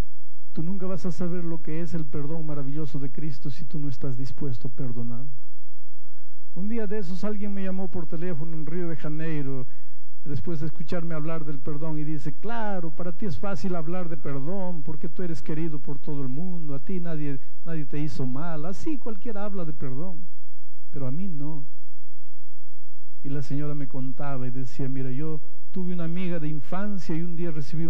tú 0.51 0.61
nunca 0.61 0.85
vas 0.85 1.05
a 1.05 1.11
saber 1.11 1.43
lo 1.43 1.61
que 1.61 1.81
es 1.81 1.93
el 1.93 2.05
perdón 2.05 2.45
maravilloso 2.45 2.99
de 2.99 3.09
Cristo 3.09 3.49
si 3.49 3.63
tú 3.63 3.79
no 3.79 3.89
estás 3.89 4.17
dispuesto 4.17 4.67
a 4.67 4.71
perdonar. 4.71 5.25
Un 6.53 6.69
día 6.69 6.85
de 6.85 6.99
esos 6.99 7.23
alguien 7.23 7.53
me 7.53 7.63
llamó 7.63 7.87
por 7.87 8.05
teléfono 8.05 8.55
en 8.55 8.65
Río 8.65 8.87
de 8.89 8.97
Janeiro 8.97 9.65
después 10.25 10.59
de 10.59 10.67
escucharme 10.67 11.15
hablar 11.15 11.43
del 11.45 11.59
perdón 11.59 11.97
y 11.97 12.03
dice, 12.03 12.33
claro, 12.33 12.91
para 12.91 13.11
ti 13.11 13.25
es 13.25 13.37
fácil 13.37 13.75
hablar 13.75 14.07
de 14.09 14.17
perdón 14.17 14.83
porque 14.83 15.09
tú 15.09 15.23
eres 15.23 15.41
querido 15.41 15.79
por 15.79 15.97
todo 15.97 16.21
el 16.21 16.29
mundo, 16.29 16.75
a 16.75 16.79
ti 16.79 16.99
nadie, 16.99 17.39
nadie 17.65 17.85
te 17.85 17.99
hizo 17.99 18.25
mal, 18.25 18.65
así 18.65 18.97
cualquiera 18.97 19.43
habla 19.43 19.65
de 19.65 19.73
perdón, 19.73 20.19
pero 20.91 21.07
a 21.07 21.11
mí 21.11 21.27
no. 21.27 21.65
Y 23.23 23.29
la 23.29 23.41
señora 23.41 23.73
me 23.73 23.87
contaba 23.87 24.47
y 24.47 24.51
decía, 24.51 24.87
mira, 24.89 25.09
yo 25.11 25.41
tuve 25.71 25.93
una 25.93 26.03
amiga 26.03 26.39
de 26.39 26.49
infancia 26.49 27.15
y 27.15 27.21
un 27.21 27.35
día 27.35 27.51
recibí 27.51 27.85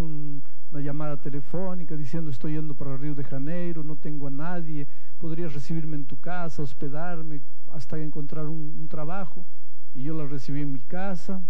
una 0.74 0.82
llamada 0.82 1.18
telefónica 1.18 1.96
diciendo 1.96 2.32
estoy 2.32 2.54
yendo 2.54 2.74
para 2.74 2.98
Río 2.98 3.14
de 3.14 3.24
Janeiro, 3.24 3.84
no 3.84 3.96
tengo 3.96 4.26
a 4.26 4.32
nadie, 4.32 4.88
podrías 5.20 5.54
recibirme 5.54 5.96
en 5.98 6.06
tu 6.06 6.20
casa, 6.20 6.64
hospedarme 6.64 7.42
hasta 7.72 8.00
encontrar 8.00 8.48
un, 8.48 8.76
un 8.80 8.88
trabajo. 8.88 9.46
Y 9.94 10.02
yo 10.02 10.16
la 10.16 10.26
recibí 10.26 10.62
en 10.62 10.74
mi 10.74 10.80
casa, 10.80 11.44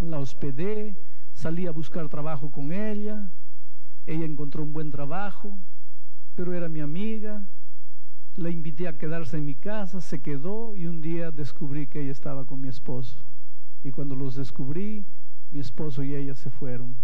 la 0.00 0.18
hospedé, 0.18 0.94
salí 1.32 1.66
a 1.66 1.70
buscar 1.70 2.10
trabajo 2.10 2.50
con 2.50 2.72
ella, 2.72 3.26
ella 4.04 4.26
encontró 4.26 4.62
un 4.62 4.74
buen 4.74 4.90
trabajo, 4.90 5.56
pero 6.34 6.52
era 6.52 6.68
mi 6.68 6.80
amiga, 6.80 7.40
la 8.36 8.50
invité 8.50 8.86
a 8.86 8.98
quedarse 8.98 9.38
en 9.38 9.46
mi 9.46 9.54
casa, 9.54 10.02
se 10.02 10.20
quedó 10.20 10.76
y 10.76 10.84
un 10.84 11.00
día 11.00 11.30
descubrí 11.30 11.86
que 11.86 12.02
ella 12.02 12.12
estaba 12.12 12.44
con 12.44 12.60
mi 12.60 12.68
esposo. 12.68 13.16
Y 13.82 13.92
cuando 13.92 14.14
los 14.14 14.34
descubrí, 14.34 15.06
mi 15.50 15.60
esposo 15.60 16.02
y 16.02 16.14
ella 16.14 16.34
se 16.34 16.50
fueron 16.50 16.94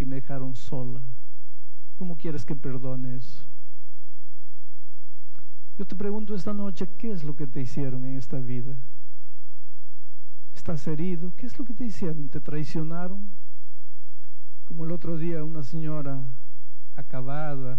y 0.00 0.04
me 0.06 0.16
dejaron 0.16 0.56
sola. 0.56 1.02
¿Cómo 1.98 2.16
quieres 2.16 2.46
que 2.46 2.56
perdone 2.56 3.16
eso? 3.16 3.44
Yo 5.78 5.86
te 5.86 5.94
pregunto 5.94 6.34
esta 6.34 6.54
noche, 6.54 6.88
¿qué 6.98 7.12
es 7.12 7.22
lo 7.22 7.36
que 7.36 7.46
te 7.46 7.60
hicieron 7.60 8.04
en 8.06 8.16
esta 8.16 8.38
vida? 8.38 8.76
¿Estás 10.54 10.86
herido? 10.86 11.32
¿Qué 11.36 11.46
es 11.46 11.58
lo 11.58 11.64
que 11.64 11.74
te 11.74 11.84
hicieron? 11.84 12.28
¿Te 12.28 12.40
traicionaron? 12.40 13.30
Como 14.66 14.84
el 14.84 14.92
otro 14.92 15.18
día 15.18 15.44
una 15.44 15.62
señora 15.62 16.22
acabada, 16.96 17.78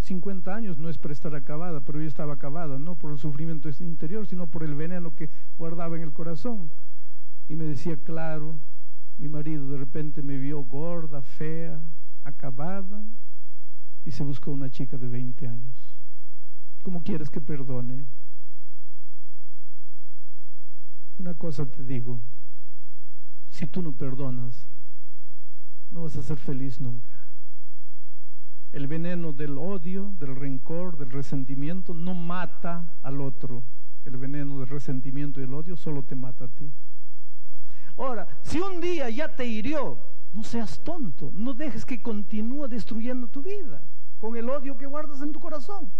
50 0.00 0.54
años 0.54 0.78
no 0.78 0.88
es 0.88 0.98
para 0.98 1.12
estar 1.12 1.34
acabada, 1.34 1.80
pero 1.80 2.00
yo 2.00 2.06
estaba 2.06 2.34
acabada, 2.34 2.78
no 2.78 2.94
por 2.94 3.10
el 3.10 3.18
sufrimiento 3.18 3.68
interior, 3.80 4.26
sino 4.26 4.46
por 4.46 4.62
el 4.62 4.74
veneno 4.74 5.14
que 5.14 5.30
guardaba 5.58 5.96
en 5.96 6.02
el 6.02 6.12
corazón. 6.12 6.70
Y 7.48 7.56
me 7.56 7.64
decía, 7.64 7.96
claro, 7.96 8.54
mi 9.18 9.28
marido 9.28 9.68
de 9.68 9.78
repente 9.78 10.22
me 10.22 10.38
vio 10.38 10.62
gorda, 10.62 11.22
fea, 11.22 11.80
acabada, 12.24 13.04
y 14.04 14.10
se 14.10 14.24
buscó 14.24 14.50
una 14.50 14.70
chica 14.70 14.98
de 14.98 15.08
20 15.08 15.48
años. 15.48 15.96
¿Cómo 16.82 17.02
quieres 17.02 17.30
que 17.30 17.40
perdone? 17.40 18.04
Una 21.18 21.34
cosa 21.34 21.64
te 21.64 21.82
digo, 21.82 22.20
si 23.50 23.66
tú 23.66 23.80
no 23.82 23.92
perdonas, 23.92 24.66
no 25.90 26.02
vas 26.02 26.16
a 26.16 26.22
ser 26.22 26.36
feliz 26.36 26.80
nunca. 26.80 27.08
El 28.72 28.88
veneno 28.88 29.32
del 29.32 29.56
odio, 29.56 30.12
del 30.18 30.34
rencor, 30.34 30.98
del 30.98 31.10
resentimiento 31.10 31.94
no 31.94 32.12
mata 32.12 32.98
al 33.02 33.20
otro. 33.20 33.62
El 34.04 34.16
veneno 34.16 34.58
del 34.58 34.68
resentimiento 34.68 35.40
y 35.40 35.44
el 35.44 35.54
odio 35.54 35.76
solo 35.76 36.02
te 36.02 36.16
mata 36.16 36.46
a 36.46 36.48
ti. 36.48 36.72
Ahora, 37.96 38.26
si 38.42 38.58
un 38.58 38.80
día 38.80 39.08
ya 39.10 39.28
te 39.28 39.46
hirió, 39.46 39.98
no 40.32 40.42
seas 40.42 40.80
tonto, 40.80 41.30
no 41.32 41.54
dejes 41.54 41.86
que 41.86 42.02
continúe 42.02 42.66
destruyendo 42.66 43.28
tu 43.28 43.42
vida 43.42 43.80
con 44.18 44.36
el 44.36 44.48
odio 44.48 44.76
que 44.76 44.86
guardas 44.86 45.20
en 45.20 45.32
tu 45.32 45.40
corazón. 45.40 45.92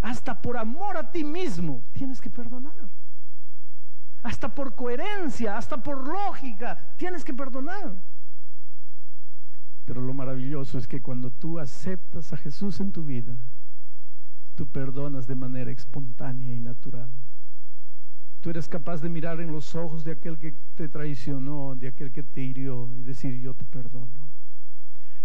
Hasta 0.00 0.40
por 0.40 0.56
amor 0.56 0.96
a 0.96 1.12
ti 1.12 1.22
mismo 1.22 1.84
tienes 1.92 2.20
que 2.20 2.30
perdonar. 2.30 2.90
Hasta 4.22 4.48
por 4.54 4.74
coherencia, 4.74 5.56
hasta 5.56 5.82
por 5.82 6.06
lógica, 6.06 6.78
tienes 6.96 7.24
que 7.24 7.34
perdonar. 7.34 8.02
Pero 9.84 10.00
lo 10.00 10.14
maravilloso 10.14 10.78
es 10.78 10.86
que 10.86 11.02
cuando 11.02 11.30
tú 11.30 11.58
aceptas 11.58 12.32
a 12.32 12.36
Jesús 12.36 12.80
en 12.80 12.92
tu 12.92 13.04
vida, 13.04 13.36
tú 14.54 14.66
perdonas 14.66 15.26
de 15.26 15.34
manera 15.34 15.70
espontánea 15.70 16.54
y 16.54 16.60
natural. 16.60 17.10
Tú 18.40 18.50
eres 18.50 18.68
capaz 18.68 19.02
de 19.02 19.08
mirar 19.08 19.40
en 19.40 19.52
los 19.52 19.74
ojos 19.74 20.04
de 20.04 20.12
aquel 20.12 20.38
que 20.38 20.54
te 20.74 20.88
traicionó, 20.88 21.74
de 21.74 21.88
aquel 21.88 22.10
que 22.10 22.22
te 22.22 22.40
hirió 22.40 22.88
y 22.96 23.02
decir 23.02 23.38
yo 23.38 23.54
te 23.54 23.64
perdono. 23.64 24.30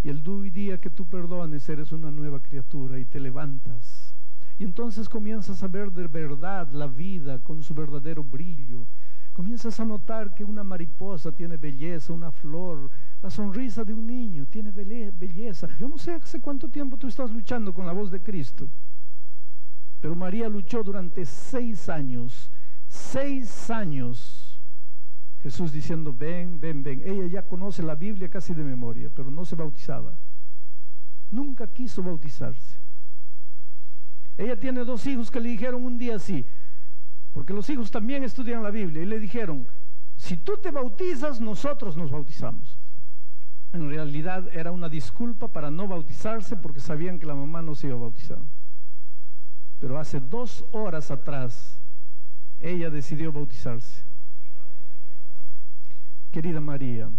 Y 0.04 0.10
el 0.10 0.22
día 0.52 0.80
que 0.80 0.90
tú 0.90 1.06
perdones 1.06 1.68
eres 1.68 1.92
una 1.92 2.12
nueva 2.12 2.40
criatura 2.40 3.00
y 3.00 3.06
te 3.06 3.20
levantas. 3.20 4.14
Y 4.60 4.64
entonces 4.64 5.10
comienzas 5.10 5.64
a 5.64 5.68
ver 5.68 5.92
de 5.92 6.08
verdad 6.08 6.70
la 6.72 6.88
vida 6.88 7.40
con 7.40 7.64
su 7.64 7.74
verdadero 7.74 8.24
brillo. 8.24 8.86
Comienzas 9.34 9.80
a 9.80 9.86
notar 9.86 10.34
que 10.34 10.46
una 10.46 10.64
mariposa 10.64 11.32
tiene 11.32 11.58
belleza, 11.58 12.14
una 12.14 12.32
flor, 12.32 12.90
la 13.22 13.30
sonrisa 13.30 13.84
de 13.84 13.94
un 13.94 14.06
niño 14.06 14.46
tiene 14.46 14.72
belleza. 14.72 15.68
Yo 15.80 15.90
no 15.90 15.98
sé 15.98 16.12
hace 16.12 16.40
cuánto 16.40 16.70
tiempo 16.70 16.98
tú 16.98 17.08
estás 17.08 17.32
luchando 17.32 17.74
con 17.74 17.86
la 17.86 17.92
voz 17.92 18.12
de 18.12 18.22
Cristo, 18.22 18.70
pero 20.00 20.16
María 20.16 20.48
luchó 20.48 20.84
durante 20.84 21.26
seis 21.26 21.90
años, 21.90 22.52
seis 22.96 23.70
años. 23.70 24.60
Jesús 25.42 25.72
diciendo, 25.72 26.14
ven, 26.14 26.60
ven, 26.60 26.82
ven. 26.82 27.02
Ella 27.06 27.28
ya 27.28 27.42
conoce 27.44 27.84
la 27.84 27.96
Biblia 27.96 28.30
casi 28.30 28.54
de 28.54 28.64
memoria, 28.64 29.10
pero 29.14 29.30
no 29.30 29.46
se 29.46 29.56
bautizaba. 29.56 30.18
Nunca 31.30 31.68
quiso 31.68 32.02
bautizarse. 32.02 32.78
Ella 34.38 34.60
tiene 34.60 34.84
dos 34.84 35.06
hijos 35.06 35.30
que 35.30 35.40
le 35.40 35.50
dijeron 35.50 35.84
un 35.86 35.98
día 35.98 36.16
así, 36.16 36.46
porque 37.32 37.54
los 37.54 37.70
hijos 37.70 37.92
también 37.92 38.24
estudian 38.24 38.64
la 38.64 38.72
Biblia, 38.72 39.04
y 39.04 39.06
le 39.06 39.20
dijeron, 39.20 39.68
si 40.16 40.38
tú 40.38 40.58
te 40.58 40.72
bautizas, 40.72 41.40
nosotros 41.40 41.96
nos 41.96 42.12
bautizamos 42.12 42.78
en 43.76 43.90
realidad 43.90 44.48
era 44.54 44.72
una 44.72 44.90
disculpa 44.90 45.48
para 45.50 45.70
no 45.70 45.88
bautizarse 45.88 46.56
porque 46.56 46.80
sabían 46.80 47.20
que 47.20 47.26
la 47.26 47.36
mamá 47.36 47.62
no 47.62 47.76
se 47.76 47.88
iba 47.88 47.96
a 47.96 48.00
bautizar. 48.00 48.40
Pero 49.80 50.00
hace 50.00 50.20
dos 50.20 50.66
horas 50.72 51.12
atrás 51.12 51.75
ella 52.60 52.90
decidió 52.90 53.32
bautizarse. 53.32 54.04
Querida 56.32 56.60
María, 56.60 57.10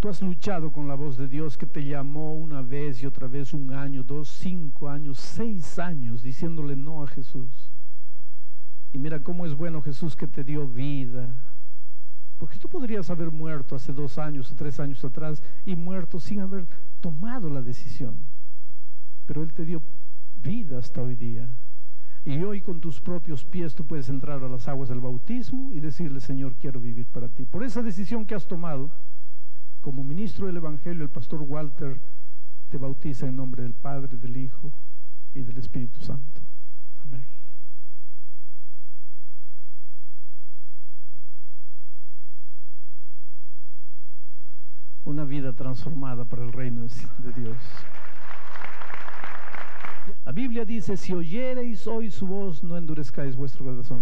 tú 0.00 0.08
has 0.08 0.20
luchado 0.20 0.70
con 0.72 0.86
la 0.86 0.94
voz 0.94 1.16
de 1.16 1.28
Dios 1.28 1.56
que 1.56 1.66
te 1.66 1.84
llamó 1.84 2.34
una 2.34 2.60
vez 2.60 3.02
y 3.02 3.06
otra 3.06 3.26
vez, 3.26 3.54
un 3.54 3.72
año, 3.72 4.02
dos, 4.02 4.28
cinco 4.28 4.88
años, 4.88 5.18
seis 5.18 5.78
años, 5.78 6.22
diciéndole 6.22 6.76
no 6.76 7.02
a 7.02 7.06
Jesús. 7.06 7.70
Y 8.92 8.98
mira 8.98 9.22
cómo 9.22 9.46
es 9.46 9.54
bueno 9.54 9.80
Jesús 9.80 10.16
que 10.16 10.26
te 10.26 10.44
dio 10.44 10.66
vida. 10.66 11.28
Porque 12.38 12.58
tú 12.58 12.68
podrías 12.68 13.10
haber 13.10 13.30
muerto 13.30 13.76
hace 13.76 13.92
dos 13.92 14.18
años 14.18 14.50
o 14.50 14.54
tres 14.54 14.80
años 14.80 15.04
atrás 15.04 15.42
y 15.64 15.76
muerto 15.76 16.18
sin 16.18 16.40
haber 16.40 16.66
tomado 17.00 17.48
la 17.48 17.62
decisión. 17.62 18.16
Pero 19.26 19.42
Él 19.42 19.52
te 19.52 19.64
dio 19.64 19.82
vida 20.42 20.78
hasta 20.78 21.02
hoy 21.02 21.16
día. 21.16 21.48
Y 22.24 22.42
hoy 22.42 22.60
con 22.60 22.80
tus 22.80 23.00
propios 23.00 23.44
pies 23.44 23.74
tú 23.74 23.86
puedes 23.86 24.08
entrar 24.08 24.44
a 24.44 24.48
las 24.48 24.68
aguas 24.68 24.88
del 24.90 25.00
bautismo 25.00 25.72
y 25.72 25.80
decirle, 25.80 26.20
Señor, 26.20 26.54
quiero 26.56 26.78
vivir 26.78 27.06
para 27.06 27.28
ti. 27.28 27.46
Por 27.46 27.64
esa 27.64 27.82
decisión 27.82 28.26
que 28.26 28.34
has 28.34 28.46
tomado, 28.46 28.90
como 29.80 30.04
ministro 30.04 30.46
del 30.46 30.58
Evangelio, 30.58 31.02
el 31.02 31.08
pastor 31.08 31.40
Walter 31.40 31.98
te 32.68 32.76
bautiza 32.76 33.26
en 33.26 33.36
nombre 33.36 33.62
del 33.62 33.72
Padre, 33.72 34.18
del 34.18 34.36
Hijo 34.36 34.70
y 35.34 35.40
del 35.40 35.56
Espíritu 35.56 36.00
Santo. 36.02 36.42
Amén. 37.02 37.24
Una 45.04 45.24
vida 45.24 45.54
transformada 45.54 46.26
para 46.26 46.44
el 46.44 46.52
reino 46.52 46.82
de 46.82 47.32
Dios. 47.32 47.56
La 50.24 50.32
Biblia 50.32 50.64
dice, 50.64 50.96
si 50.96 51.12
oyereis 51.12 51.86
hoy 51.86 52.10
su 52.10 52.26
voz, 52.26 52.62
no 52.62 52.76
endurezcáis 52.76 53.36
vuestro 53.36 53.64
corazón. 53.64 54.00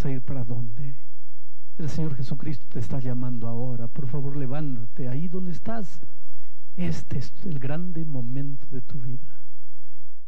Vas 0.00 0.06
a 0.06 0.10
ir 0.10 0.22
para 0.22 0.44
dónde? 0.44 0.94
El 1.76 1.90
Señor 1.90 2.14
Jesucristo 2.16 2.64
te 2.70 2.78
está 2.78 3.00
llamando 3.00 3.46
ahora. 3.48 3.86
Por 3.86 4.06
favor, 4.06 4.34
levántate 4.34 5.08
ahí 5.08 5.28
donde 5.28 5.52
estás. 5.52 6.00
Este 6.76 7.18
es 7.18 7.34
el 7.44 7.58
grande 7.58 8.06
momento 8.06 8.66
de 8.70 8.80
tu 8.80 8.98
vida. 8.98 9.39